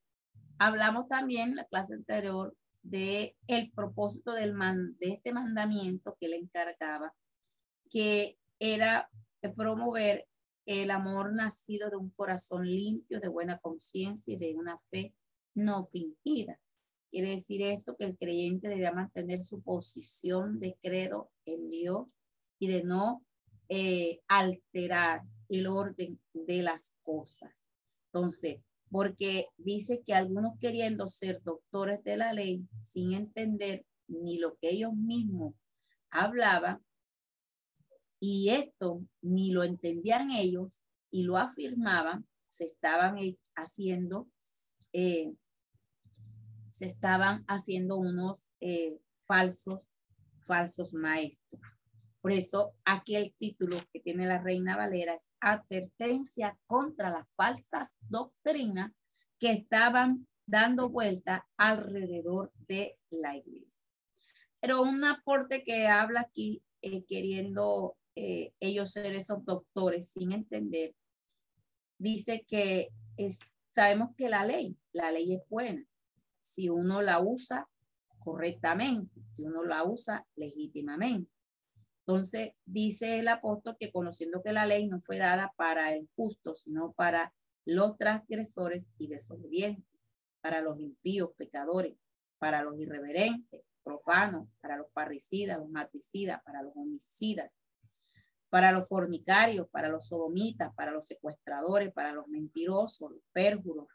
hablamos 0.58 1.08
también 1.08 1.50
en 1.50 1.56
la 1.56 1.64
clase 1.66 1.94
anterior 1.94 2.54
de 2.82 3.36
el 3.46 3.70
propósito 3.72 4.32
del 4.32 4.54
de 4.98 5.08
este 5.12 5.32
mandamiento 5.32 6.16
que 6.20 6.28
le 6.28 6.36
encargaba, 6.36 7.14
que 7.90 8.38
era 8.58 9.08
promover 9.54 10.26
el 10.66 10.90
amor 10.90 11.32
nacido 11.32 11.88
de 11.88 11.96
un 11.96 12.10
corazón 12.10 12.66
limpio, 12.66 13.20
de 13.20 13.28
buena 13.28 13.58
conciencia 13.58 14.34
y 14.34 14.36
de 14.36 14.54
una 14.54 14.78
fe 14.78 15.14
no 15.54 15.84
fingida. 15.86 16.60
Quiere 17.10 17.30
decir 17.30 17.62
esto 17.62 17.96
que 17.96 18.04
el 18.04 18.18
creyente 18.18 18.68
debe 18.68 18.92
mantener 18.92 19.42
su 19.42 19.62
posición 19.62 20.58
de 20.58 20.76
credo 20.82 21.30
en 21.46 21.70
Dios 21.70 22.08
y 22.58 22.68
de 22.68 22.82
no 22.82 23.24
eh, 23.68 24.20
alterar 24.28 25.22
el 25.48 25.68
orden 25.68 26.20
de 26.34 26.62
las 26.62 26.96
cosas. 27.02 27.64
Entonces, 28.12 28.58
porque 28.90 29.48
dice 29.56 30.02
que 30.04 30.14
algunos 30.14 30.58
queriendo 30.60 31.06
ser 31.06 31.42
doctores 31.42 32.02
de 32.04 32.16
la 32.16 32.32
ley 32.32 32.66
sin 32.80 33.12
entender 33.12 33.84
ni 34.08 34.38
lo 34.38 34.56
que 34.56 34.70
ellos 34.70 34.94
mismos 34.94 35.54
hablaban, 36.10 36.84
y 38.28 38.50
esto 38.50 39.06
ni 39.22 39.52
lo 39.52 39.62
entendían 39.62 40.32
ellos 40.32 40.82
y 41.12 41.22
lo 41.22 41.36
afirmaban, 41.36 42.26
se 42.48 42.64
estaban 42.64 43.18
haciendo, 43.54 44.28
eh, 44.92 45.32
se 46.68 46.86
estaban 46.86 47.44
haciendo 47.46 47.96
unos 47.96 48.48
eh, 48.60 48.98
falsos, 49.28 49.92
falsos 50.40 50.92
maestros. 50.92 51.60
Por 52.20 52.32
eso 52.32 52.74
aquí 52.84 53.14
el 53.14 53.32
título 53.38 53.76
que 53.92 54.00
tiene 54.00 54.26
la 54.26 54.42
Reina 54.42 54.76
Valera 54.76 55.14
es 55.14 55.30
Advertencia 55.38 56.58
contra 56.66 57.10
las 57.10 57.28
falsas 57.36 57.96
doctrinas 58.00 58.90
que 59.38 59.52
estaban 59.52 60.26
dando 60.46 60.88
vuelta 60.88 61.46
alrededor 61.56 62.50
de 62.66 62.98
la 63.10 63.36
iglesia. 63.36 63.86
Pero 64.58 64.82
un 64.82 65.04
aporte 65.04 65.62
que 65.62 65.86
habla 65.86 66.22
aquí 66.22 66.64
eh, 66.82 67.04
queriendo 67.04 67.96
eh, 68.16 68.52
ellos 68.60 68.90
ser 68.90 69.14
esos 69.14 69.44
doctores 69.44 70.08
sin 70.08 70.32
entender, 70.32 70.94
dice 71.98 72.44
que 72.48 72.88
es, 73.16 73.38
sabemos 73.70 74.10
que 74.16 74.28
la 74.28 74.44
ley, 74.44 74.76
la 74.92 75.12
ley 75.12 75.34
es 75.34 75.42
buena 75.48 75.86
si 76.40 76.68
uno 76.68 77.02
la 77.02 77.20
usa 77.20 77.68
correctamente, 78.20 79.20
si 79.30 79.44
uno 79.44 79.64
la 79.64 79.84
usa 79.84 80.26
legítimamente. 80.36 81.30
Entonces, 82.06 82.52
dice 82.64 83.18
el 83.18 83.28
apóstol 83.28 83.76
que 83.78 83.90
conociendo 83.90 84.42
que 84.42 84.52
la 84.52 84.64
ley 84.64 84.86
no 84.88 85.00
fue 85.00 85.18
dada 85.18 85.52
para 85.56 85.92
el 85.92 86.08
justo, 86.14 86.54
sino 86.54 86.92
para 86.92 87.34
los 87.64 87.98
transgresores 87.98 88.90
y 88.96 89.08
desobedientes, 89.08 90.00
para 90.40 90.60
los 90.60 90.78
impíos, 90.78 91.30
pecadores, 91.36 91.96
para 92.38 92.62
los 92.62 92.78
irreverentes, 92.78 93.62
profanos, 93.82 94.48
para 94.60 94.76
los 94.76 94.86
parricidas, 94.92 95.58
los 95.58 95.68
matricidas, 95.68 96.42
para 96.44 96.62
los 96.62 96.76
homicidas, 96.76 97.56
para 98.48 98.72
los 98.72 98.88
fornicarios, 98.88 99.68
para 99.70 99.88
los 99.88 100.06
sodomitas, 100.06 100.74
para 100.74 100.92
los 100.92 101.06
secuestradores, 101.06 101.92
para 101.92 102.12
los 102.12 102.28
mentirosos, 102.28 103.10
los 103.10 103.22
pérjuros 103.32 103.86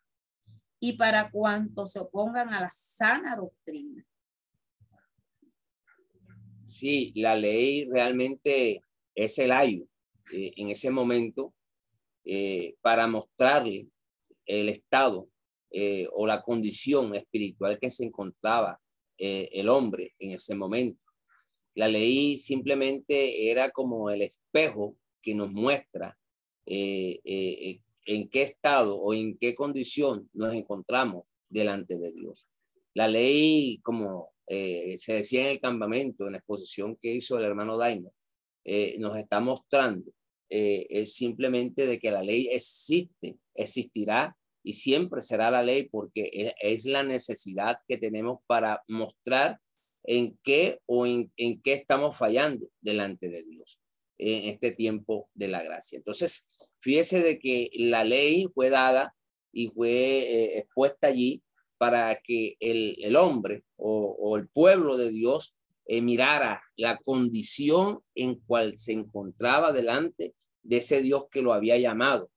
y 0.79 0.93
para 0.93 1.29
cuantos 1.29 1.91
se 1.91 1.99
opongan 1.99 2.53
a 2.53 2.61
la 2.61 2.69
sana 2.71 3.35
doctrina. 3.35 4.05
Sí, 6.63 7.11
la 7.15 7.35
ley 7.35 7.87
realmente 7.89 8.81
es 9.15 9.37
el 9.39 9.51
ayo 9.51 9.85
eh, 10.31 10.53
en 10.55 10.69
ese 10.69 10.89
momento 10.89 11.53
eh, 12.23 12.75
para 12.81 13.07
mostrarle 13.07 13.87
el 14.45 14.69
estado 14.69 15.29
eh, 15.69 16.07
o 16.13 16.27
la 16.27 16.41
condición 16.41 17.15
espiritual 17.15 17.79
que 17.79 17.89
se 17.89 18.05
encontraba 18.05 18.79
el 19.23 19.69
hombre 19.69 20.15
en 20.17 20.31
ese 20.31 20.55
momento. 20.55 21.10
La 21.75 21.87
ley 21.87 22.37
simplemente 22.37 23.49
era 23.49 23.69
como 23.69 24.09
el 24.09 24.21
espejo 24.21 24.97
que 25.21 25.33
nos 25.35 25.51
muestra 25.51 26.17
eh, 26.65 27.19
eh, 27.23 27.81
en 28.05 28.29
qué 28.29 28.41
estado 28.41 28.97
o 28.97 29.13
en 29.13 29.37
qué 29.37 29.55
condición 29.55 30.29
nos 30.33 30.53
encontramos 30.53 31.25
delante 31.49 31.97
de 31.97 32.11
Dios. 32.11 32.47
La 32.93 33.07
ley, 33.07 33.79
como 33.83 34.33
eh, 34.47 34.97
se 34.99 35.13
decía 35.13 35.41
en 35.41 35.47
el 35.47 35.61
campamento, 35.61 36.25
en 36.25 36.33
la 36.33 36.39
exposición 36.39 36.97
que 37.01 37.13
hizo 37.13 37.37
el 37.37 37.45
hermano 37.45 37.77
Daimo, 37.77 38.13
nos 38.99 39.17
está 39.17 39.39
mostrando 39.39 40.13
es 40.47 41.15
simplemente 41.15 41.87
de 41.87 41.97
que 41.97 42.11
la 42.11 42.21
ley 42.21 42.49
existe, 42.51 43.37
existirá 43.55 44.37
y 44.63 44.73
siempre 44.73 45.21
será 45.21 45.49
la 45.49 45.63
ley 45.63 45.87
porque 45.89 46.53
es 46.59 46.85
la 46.85 47.03
necesidad 47.03 47.77
que 47.87 47.97
tenemos 47.97 48.41
para 48.45 48.83
mostrar 48.89 49.59
en 50.03 50.37
qué 50.43 50.79
o 50.85 51.05
en, 51.05 51.31
qué 51.35 51.73
estamos 51.73 52.17
fallando 52.17 52.67
delante 52.79 53.29
de 53.29 53.43
Dios 53.43 53.79
en 54.17 54.49
este 54.49 54.71
tiempo 54.71 55.29
de 55.33 55.47
la 55.47 55.63
gracia. 55.63 55.97
Entonces, 55.97 56.67
fíjese 56.79 57.21
de 57.21 57.39
que 57.39 57.69
la 57.73 58.03
ley 58.03 58.47
fue 58.53 58.69
dada 58.69 59.15
y 59.51 59.67
fue 59.69 59.89
eh, 59.89 60.59
expuesta 60.59 61.07
allí 61.07 61.41
para 61.77 62.15
que 62.15 62.55
el, 62.59 63.15
hombre 63.15 63.63
o, 63.75 64.37
el 64.37 64.47
pueblo 64.47 64.97
de 64.97 65.09
Dios 65.09 65.55
eh, 65.87 66.01
mirara 66.01 66.61
la 66.75 66.97
condición 66.97 68.03
en 68.13 68.35
cual 68.35 68.77
se 68.77 68.91
encontraba 68.91 69.71
delante 69.71 70.35
de 70.61 70.77
ese 70.77 71.01
Dios 71.01 71.25
que 71.31 71.41
lo 71.41 71.53
había 71.53 71.77
llamado 71.79 72.29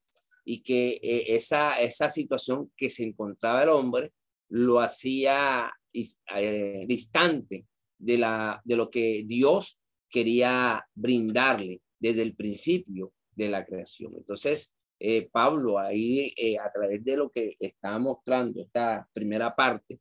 y 0.47 0.63
que 0.63 0.99
eh, 1.03 1.35
esa, 1.35 1.79
esa 1.81 2.09
situación 2.09 2.73
que 2.77 2.89
se 2.89 3.05
encontraba 3.05 3.63
el 3.63 3.69
hombre 3.69 4.13
lo 4.49 4.81
hacía 4.81 5.71
eh, 5.95 6.85
distante 6.87 7.67
de, 7.99 8.19
la, 8.19 8.61
de 8.65 8.77
lo 8.77 8.91
que 8.91 9.23
Dios 9.25 9.81
quería 10.11 10.85
brindarle 10.95 11.81
desde 11.99 12.23
el 12.23 12.35
principio 12.35 13.13
de 13.35 13.49
la 13.49 13.65
creación. 13.65 14.13
Entonces, 14.15 14.77
eh, 15.01 15.29
Pablo 15.31 15.79
ahí 15.79 16.33
a 16.63 16.71
través 16.73 17.05
de 17.05 17.17
lo 17.17 17.31
que 17.31 17.57
está 17.59 17.99
mostrando 17.99 18.63
esta 18.63 19.09
primera 19.13 19.55
parte, 19.55 20.01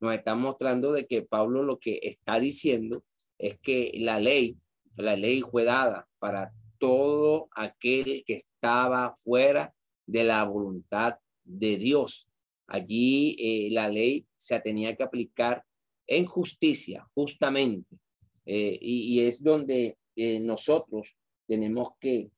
nos 0.00 0.14
está 0.14 0.34
mostrando 0.34 0.92
de 0.92 1.06
que 1.06 1.22
Pablo 1.22 1.62
lo 1.62 1.78
que 1.78 1.98
está 2.02 2.38
diciendo 2.38 3.04
es 3.38 3.58
que 3.60 3.92
la 3.96 4.20
ley, 4.20 4.58
la 4.96 5.16
ley 5.16 5.40
fue 5.40 5.64
dada 5.64 6.08
para 6.18 6.52
todo 6.78 7.48
aquel 7.56 8.24
que 8.26 8.34
estaba 8.34 9.14
fuera 9.16 9.74
de 10.06 10.24
la 10.24 10.44
voluntad 10.44 11.18
de 11.44 11.76
Dios. 11.78 12.28
Allí 12.74 13.36
eh, 13.38 13.68
la 13.70 13.88
ley 13.88 14.26
se 14.34 14.58
tenía 14.58 14.96
que 14.96 15.04
aplicar 15.04 15.64
en 16.08 16.26
justicia, 16.26 17.08
justamente. 17.14 18.00
Eh, 18.46 18.76
y, 18.80 19.20
es 19.20 19.40
donde 19.40 19.96
eh, 20.16 20.40
nosotros 20.40 21.16
tenemos 21.46 21.90
que 22.00 22.30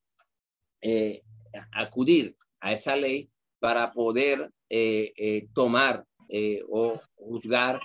acudir 1.73 2.37
a 2.61 2.73
esa 2.73 2.95
ley 2.97 3.31
para 3.59 3.91
poder 3.93 4.53
tomar 5.55 6.05
o 6.69 7.01
juzgar 7.15 7.81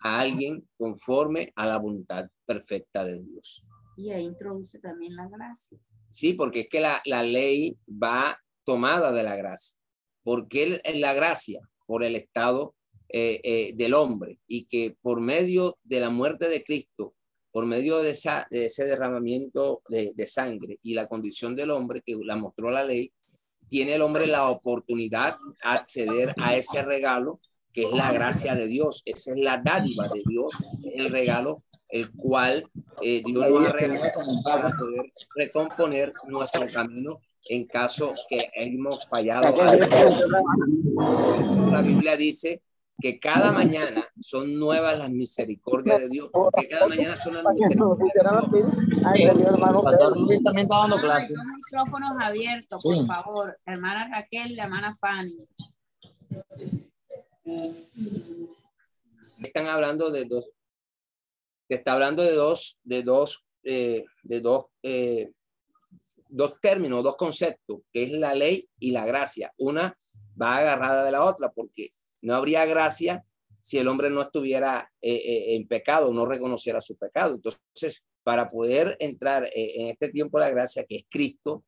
a 0.00 0.20
alguien 0.20 0.68
conforme 0.76 1.52
a 1.54 1.66
la 1.66 1.78
voluntad 1.78 2.28
perfecta 2.44 3.04
de 3.04 3.22
Dios. 3.22 3.64
Y 3.96 4.10
ahí 4.10 4.24
introduce 4.24 4.80
también 4.80 5.14
la 5.14 5.28
gracia. 5.28 5.78
Sí, 6.10 6.34
porque 6.34 6.60
es 6.60 6.68
que 6.68 6.80
la, 6.80 7.00
la 7.06 7.22
ley 7.22 7.76
va 7.88 8.36
tomada 8.64 9.12
de 9.12 9.22
la 9.22 9.36
gracia. 9.36 9.80
porque 10.24 10.82
la 10.94 11.14
gracia? 11.14 11.60
Por 11.92 12.04
el 12.04 12.16
estado 12.16 12.74
eh, 13.10 13.40
eh, 13.44 13.72
del 13.74 13.92
hombre 13.92 14.38
y 14.46 14.64
que 14.64 14.96
por 15.02 15.20
medio 15.20 15.76
de 15.84 16.00
la 16.00 16.08
muerte 16.08 16.48
de 16.48 16.64
Cristo, 16.64 17.14
por 17.50 17.66
medio 17.66 17.98
de, 17.98 18.08
esa, 18.08 18.46
de 18.50 18.64
ese 18.64 18.86
derramamiento 18.86 19.82
de, 19.90 20.12
de, 20.14 20.26
sangre 20.26 20.78
y 20.82 20.94
la 20.94 21.06
condición 21.06 21.54
del 21.54 21.72
hombre 21.72 22.00
que 22.00 22.16
la 22.24 22.36
mostró 22.36 22.70
la 22.70 22.84
ley, 22.84 23.12
tiene 23.68 23.96
el 23.96 24.00
hombre 24.00 24.26
la 24.26 24.48
oportunidad 24.48 25.34
de 25.34 25.54
acceder 25.60 26.32
a 26.38 26.56
ese 26.56 26.82
regalo 26.82 27.38
que 27.74 27.82
es 27.84 27.92
la 27.92 28.10
gracia 28.12 28.54
de 28.54 28.66
Dios, 28.66 29.02
esa 29.04 29.32
es 29.32 29.38
la 29.38 29.60
dádiva 29.62 30.08
de 30.08 30.22
Dios, 30.26 30.54
el 30.94 31.10
regalo 31.10 31.56
el 31.90 32.10
cual 32.12 32.64
eh, 33.02 33.22
Dios 33.22 33.50
nos 33.50 33.68
ha 33.68 33.72
regalado 33.72 34.22
para 34.42 34.70
poder 34.76 35.04
recomponer 35.36 36.12
nuestro 36.28 36.66
camino 36.72 37.20
en 37.48 37.66
caso 37.66 38.12
que 38.28 38.50
hemos 38.54 39.08
fallado. 39.08 39.52
Por 39.54 39.74
eso 41.40 41.70
la 41.70 41.82
Biblia 41.82 42.16
dice 42.16 42.62
que 43.00 43.18
cada 43.18 43.50
mañana 43.50 44.06
son 44.20 44.58
nuevas 44.58 44.98
las 44.98 45.10
misericordias 45.10 46.00
de 46.00 46.08
Dios, 46.08 46.30
porque 46.32 46.68
cada 46.68 46.86
mañana 46.86 47.16
son 47.16 47.34
las 47.34 47.44
misericordias 47.52 48.12
de 48.14 48.20
Dios. 48.20 48.72
también 50.44 50.66
está 50.66 50.76
dando 50.78 50.96
clases. 51.00 51.36
micrófonos 51.56 52.12
abiertos, 52.20 52.82
por 52.82 53.06
favor. 53.06 53.58
Hermana 53.66 54.08
Raquel, 54.08 54.58
hermana 54.58 54.92
Fanny. 54.94 55.48
Están 59.42 59.66
hablando 59.66 60.10
de 60.10 60.24
dos, 60.24 60.50
está 61.68 61.92
hablando 61.94 62.22
de 62.22 62.34
dos, 62.34 62.78
de 62.84 63.02
dos, 63.02 63.44
eh, 63.64 64.04
de 64.22 64.40
dos 64.40 64.66
eh, 64.82 65.32
dos 66.28 66.60
términos, 66.60 67.02
dos 67.02 67.16
conceptos, 67.16 67.80
que 67.92 68.04
es 68.04 68.12
la 68.12 68.34
ley 68.34 68.68
y 68.78 68.90
la 68.90 69.06
gracia. 69.06 69.52
Una 69.58 69.94
va 70.40 70.56
agarrada 70.56 71.04
de 71.04 71.12
la 71.12 71.24
otra, 71.24 71.52
porque 71.52 71.88
no 72.22 72.34
habría 72.34 72.64
gracia 72.64 73.24
si 73.60 73.78
el 73.78 73.86
hombre 73.86 74.10
no 74.10 74.22
estuviera 74.22 74.90
eh, 75.00 75.14
eh, 75.14 75.54
en 75.54 75.68
pecado, 75.68 76.12
no 76.12 76.26
reconociera 76.26 76.80
su 76.80 76.96
pecado. 76.96 77.34
Entonces, 77.34 78.06
para 78.24 78.50
poder 78.50 78.96
entrar 78.98 79.44
eh, 79.44 79.82
en 79.82 79.88
este 79.90 80.08
tiempo 80.08 80.38
la 80.38 80.50
gracia, 80.50 80.84
que 80.84 80.96
es 80.96 81.04
Cristo, 81.08 81.64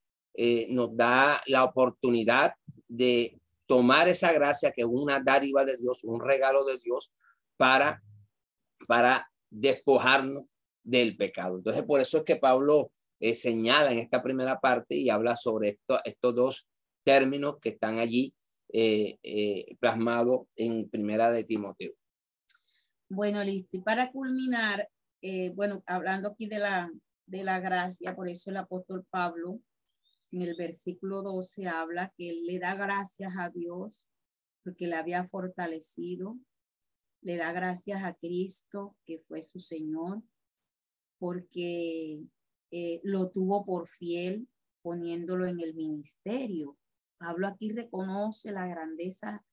nos 0.71 0.97
da 0.97 1.41
la 1.47 1.63
oportunidad 1.63 2.55
de 2.89 3.39
tomar 3.67 4.09
esa 4.09 4.33
gracia, 4.33 4.73
que 4.73 4.83
es 4.83 4.89
una 4.91 5.23
dádiva 5.25 5.65
de 5.65 5.77
Dios, 5.77 6.03
un 6.03 6.21
regalo 6.21 6.65
de 6.65 6.79
Dios, 6.79 7.13
para, 7.57 8.03
para 8.89 9.31
despojarnos 9.49 10.47
del 10.83 11.17
pecado. 11.17 11.59
Entonces, 11.59 11.85
por 11.85 12.01
eso 12.01 12.19
es 12.19 12.25
que 12.25 12.35
Pablo 12.35 12.91
eh, 13.21 13.35
señala 13.35 13.93
en 13.93 13.99
esta 13.99 14.23
primera 14.23 14.61
parte 14.61 14.97
y 14.97 15.11
habla 15.11 15.37
sobre 15.37 15.71
esto, 15.71 15.99
estos 16.05 16.35
dos 16.35 16.69
términos 17.05 17.57
que 17.61 17.71
están 17.71 17.99
allí 17.99 18.35
eh, 18.73 19.19
eh, 19.23 19.77
plasmados 19.79 20.47
en 20.57 20.89
primera 20.89 21.31
de 21.31 21.45
Timoteo. 21.45 21.93
Bueno, 23.09 23.45
listo. 23.45 23.77
Y 23.77 23.81
para 23.81 24.11
culminar, 24.11 24.89
bueno, 25.55 25.83
hablando 25.87 26.29
aquí 26.29 26.47
de 26.47 26.59
la, 26.59 26.91
de 27.27 27.45
la 27.45 27.61
gracia, 27.61 28.15
por 28.15 28.29
eso 28.29 28.51
el 28.51 28.59
apóstol 28.59 29.07
Pablo 29.09 29.61
en 30.35 30.43
el 30.43 30.55
versículo 30.57 31.23
12 31.23 31.69
habla 31.69 32.13
que 32.17 32.31
él 32.31 32.45
le 32.45 32.59
da 32.59 32.75
gracias 32.75 33.33
a 33.39 33.51
Dios 33.51 34.07
porque 34.65 34.87
le 34.87 34.97
había 34.97 35.25
fortalecido, 35.25 36.39
le 37.21 37.37
da 37.37 37.53
gracias 37.53 38.03
a 38.03 38.15
Cristo 38.15 38.97
que 39.07 39.21
fue 39.29 39.43
su 39.43 39.61
Señor, 39.61 40.23
porque 41.19 42.23
eh, 42.71 43.01
lo 43.03 43.31
tuvo 43.31 43.65
por 43.65 43.89
fiel 43.89 44.49
poniéndolo 44.83 45.47
en 45.47 45.61
el 45.61 45.75
ministerio. 45.75 46.77
Pablo 47.19 47.47
aquí 47.47 47.71
reconoce 47.71 48.53
la 48.53 48.67
grandeza 48.67 49.45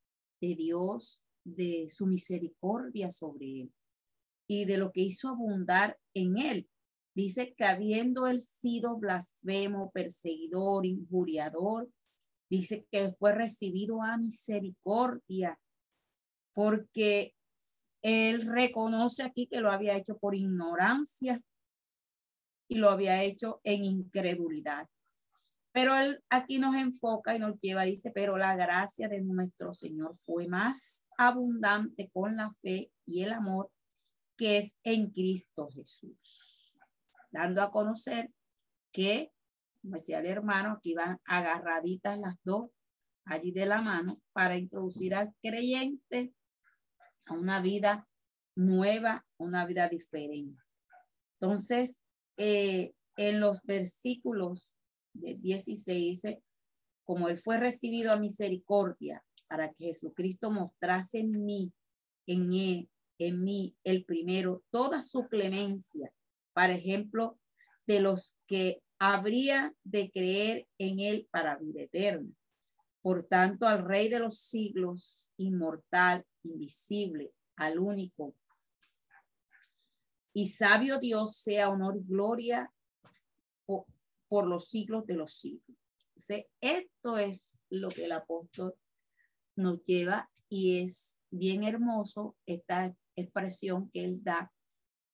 de 0.41 0.55
Dios, 0.55 1.23
de 1.43 1.87
su 1.89 2.05
misericordia 2.05 3.09
sobre 3.11 3.61
él 3.61 3.73
y 4.47 4.65
de 4.65 4.77
lo 4.77 4.91
que 4.91 5.01
hizo 5.01 5.29
abundar 5.29 5.97
en 6.13 6.37
él. 6.37 6.69
Dice 7.15 7.53
que 7.53 7.63
habiendo 7.63 8.27
él 8.27 8.41
sido 8.41 8.97
blasfemo, 8.97 9.91
perseguidor, 9.91 10.85
injuriador, 10.85 11.89
dice 12.49 12.85
que 12.91 13.13
fue 13.13 13.33
recibido 13.33 14.01
a 14.01 14.17
misericordia 14.17 15.57
porque 16.53 17.33
él 18.01 18.41
reconoce 18.41 19.23
aquí 19.23 19.47
que 19.47 19.61
lo 19.61 19.71
había 19.71 19.95
hecho 19.95 20.17
por 20.17 20.35
ignorancia 20.35 21.41
y 22.71 22.75
lo 22.77 22.89
había 22.89 23.21
hecho 23.21 23.59
en 23.65 23.83
incredulidad. 23.83 24.87
Pero 25.73 25.93
él 25.97 26.23
aquí 26.29 26.57
nos 26.57 26.73
enfoca 26.75 27.35
y 27.35 27.39
nos 27.39 27.59
lleva, 27.59 27.83
dice, 27.83 28.11
pero 28.15 28.37
la 28.37 28.55
gracia 28.55 29.09
de 29.09 29.21
nuestro 29.21 29.73
Señor 29.73 30.15
fue 30.15 30.47
más 30.47 31.05
abundante 31.17 32.09
con 32.13 32.37
la 32.37 32.49
fe 32.49 32.89
y 33.05 33.23
el 33.23 33.33
amor 33.33 33.69
que 34.37 34.57
es 34.57 34.79
en 34.83 35.11
Cristo 35.11 35.67
Jesús. 35.69 36.79
Dando 37.29 37.61
a 37.61 37.71
conocer 37.71 38.31
que, 38.93 39.33
como 39.81 39.95
decía 39.95 40.19
el 40.19 40.27
hermano, 40.27 40.71
aquí 40.71 40.93
van 40.93 41.19
agarraditas 41.25 42.17
las 42.19 42.35
dos 42.41 42.69
allí 43.25 43.51
de 43.51 43.65
la 43.65 43.81
mano 43.81 44.21
para 44.31 44.55
introducir 44.57 45.13
al 45.13 45.35
creyente 45.41 46.33
a 47.27 47.33
una 47.33 47.59
vida 47.61 48.07
nueva, 48.55 49.25
una 49.37 49.65
vida 49.65 49.89
diferente. 49.89 50.63
Entonces, 51.37 52.01
eh, 52.43 52.95
en 53.17 53.39
los 53.39 53.61
versículos 53.61 54.73
de 55.13 55.35
16 55.35 55.85
dice, 55.85 56.41
como 57.03 57.29
él 57.29 57.37
fue 57.37 57.59
recibido 57.59 58.11
a 58.11 58.17
misericordia 58.17 59.23
para 59.47 59.71
que 59.71 59.85
Jesucristo 59.85 60.49
mostrase 60.49 61.19
en 61.19 61.45
mí, 61.45 61.71
en 62.25 62.51
él, 62.51 62.89
en 63.19 63.43
mí, 63.43 63.75
el 63.83 64.05
primero, 64.05 64.63
toda 64.71 65.03
su 65.03 65.27
clemencia 65.27 66.11
para 66.53 66.73
ejemplo 66.73 67.37
de 67.85 67.99
los 67.99 68.35
que 68.47 68.81
habría 68.97 69.75
de 69.83 70.09
creer 70.09 70.67
en 70.79 70.99
él 70.99 71.27
para 71.29 71.57
vida 71.57 71.83
eterna. 71.83 72.31
Por 73.03 73.21
tanto, 73.21 73.67
al 73.67 73.85
Rey 73.85 74.09
de 74.09 74.17
los 74.17 74.39
siglos, 74.39 75.31
inmortal, 75.37 76.25
invisible, 76.41 77.33
al 77.55 77.77
único 77.77 78.33
y 80.33 80.47
sabio 80.47 80.99
Dios, 80.99 81.35
sea 81.37 81.69
honor 81.69 81.97
y 81.97 82.03
gloria 82.07 82.71
por, 83.65 84.47
los 84.47 84.69
siglos 84.69 85.05
de 85.05 85.15
los 85.15 85.33
siglos. 85.33 85.77
Entonces, 86.15 86.45
esto 86.61 87.17
es 87.17 87.59
lo 87.69 87.89
que 87.89 88.05
el 88.05 88.13
apóstol 88.13 88.75
nos 89.57 89.83
lleva 89.83 90.29
y 90.47 90.79
es 90.79 91.19
bien 91.29 91.63
hermoso 91.63 92.37
esta 92.45 92.95
expresión 93.15 93.89
que 93.91 94.05
él 94.05 94.23
da 94.23 94.51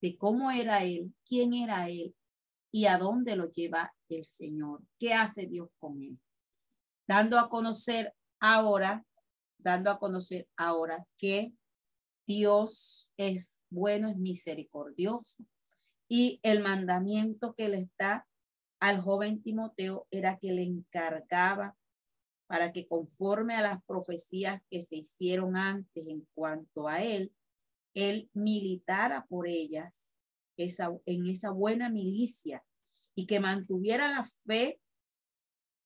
de 0.01 0.18
cómo 0.18 0.51
era 0.51 0.84
él, 0.84 1.13
quién 1.26 1.53
era 1.53 1.89
él 1.89 2.15
y 2.72 2.86
a 2.86 2.99
dónde 2.99 3.36
lo 3.36 3.49
lleva 3.49 3.91
el 4.09 4.24
Señor, 4.24 4.84
qué 4.99 5.13
hace 5.15 5.47
Dios 5.47 5.70
con 5.80 5.99
él. 6.01 6.20
Dando 7.07 7.39
a 7.39 7.49
conocer 7.49 8.13
ahora, 8.39 9.03
dando 9.57 9.89
a 9.89 9.97
conocer 9.97 10.47
ahora 10.55 11.07
que 11.18 11.53
Dios 12.28 13.09
es 13.17 13.63
bueno, 13.69 14.09
es 14.09 14.17
misericordioso. 14.17 15.43
Y 16.09 16.39
el 16.43 16.61
mandamiento 16.61 17.55
que 17.55 17.69
le 17.69 17.80
está 17.80 18.28
al 18.80 19.01
joven 19.01 19.41
Timoteo 19.41 20.07
era 20.11 20.38
que 20.38 20.51
le 20.51 20.63
encargaba 20.63 21.75
para 22.47 22.71
que 22.71 22.88
conforme 22.88 23.55
a 23.55 23.61
las 23.61 23.84
profecías 23.86 24.61
que 24.69 24.82
se 24.82 24.97
hicieron 24.97 25.57
antes 25.57 26.07
en 26.07 26.28
cuanto 26.34 26.88
a 26.88 27.03
él, 27.03 27.34
él 27.93 28.30
militara 28.34 29.25
por 29.25 29.47
ellas 29.47 30.15
esa, 30.55 30.91
en 31.05 31.28
esa 31.28 31.51
buena 31.51 31.89
milicia 31.89 32.63
y 33.15 33.25
que 33.25 33.39
mantuviera 33.39 34.07
la 34.07 34.23
fe 34.45 34.80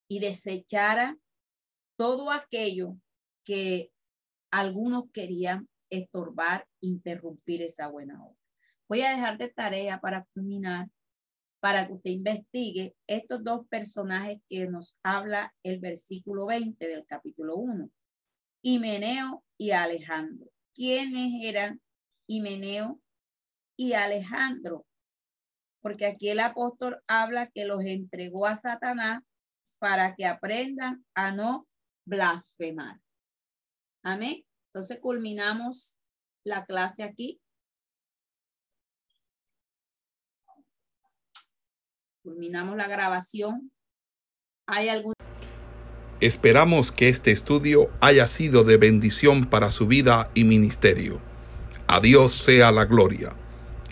y 0.08 0.20
desechara 0.20 1.18
todo 1.98 2.32
aquello 2.32 2.98
que 3.44 3.92
algunos 4.52 5.10
querían 5.12 5.70
estorbar, 5.92 6.68
interrumpir 6.82 7.62
esa 7.62 7.88
buena 7.88 8.24
obra. 8.24 8.38
Voy 8.90 9.02
a 9.02 9.12
dejar 9.12 9.38
de 9.38 9.50
tarea 9.50 10.02
para 10.02 10.22
culminar 10.34 10.90
para 11.62 11.86
que 11.86 11.94
usted 11.94 12.10
investigue 12.10 12.96
estos 13.08 13.44
dos 13.44 13.68
personajes 13.68 14.40
que 14.50 14.68
nos 14.68 14.98
habla 15.04 15.54
el 15.64 15.80
versículo 15.80 16.48
20 16.48 16.88
del 16.88 17.06
capítulo 17.06 17.56
1, 17.56 17.90
Himeneo 18.64 19.44
y 19.58 19.72
Alejandro. 19.72 20.50
¿Quiénes 20.74 21.34
eran 21.44 21.80
Himeneo 22.28 23.00
y 23.78 23.94
Alejandro? 23.94 24.88
Porque 25.82 26.08
aquí 26.08 26.30
el 26.30 26.40
apóstol 26.40 27.00
habla 27.08 27.48
que 27.48 27.66
los 27.66 27.86
entregó 27.86 28.48
a 28.48 28.56
Satanás 28.56 29.22
para 29.80 30.16
que 30.16 30.26
aprendan 30.26 31.06
a 31.14 31.32
no 31.32 31.68
blasfemar. 32.06 33.00
Amén. 34.04 34.44
Entonces 34.74 35.00
culminamos 35.02 35.98
la 36.46 36.66
clase 36.66 37.04
aquí. 37.04 37.42
Culminamos 42.24 42.78
la 42.78 42.88
grabación. 42.88 43.74
¿Hay 44.68 44.88
algún... 44.88 45.14
Esperamos 46.22 46.94
que 46.94 47.10
este 47.10 47.32
estudio 47.32 47.90
haya 48.00 48.28
sido 48.28 48.64
de 48.64 48.78
bendición 48.78 49.50
para 49.50 49.72
su 49.72 49.88
vida 49.88 50.32
y 50.36 50.46
ministerio. 50.46 51.20
A 51.88 52.00
Dios 52.00 52.32
sea 52.32 52.72
la 52.72 52.86
gloria. 52.86 53.36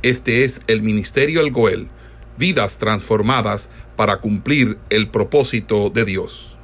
Este 0.02 0.46
es 0.46 0.62
el 0.68 0.82
Ministerio 0.82 1.42
El 1.42 1.52
Goel, 1.52 1.90
vidas 2.38 2.78
transformadas 2.78 3.68
para 3.98 4.22
cumplir 4.22 4.80
el 4.90 5.12
propósito 5.12 5.90
de 5.90 6.06
Dios. 6.06 6.59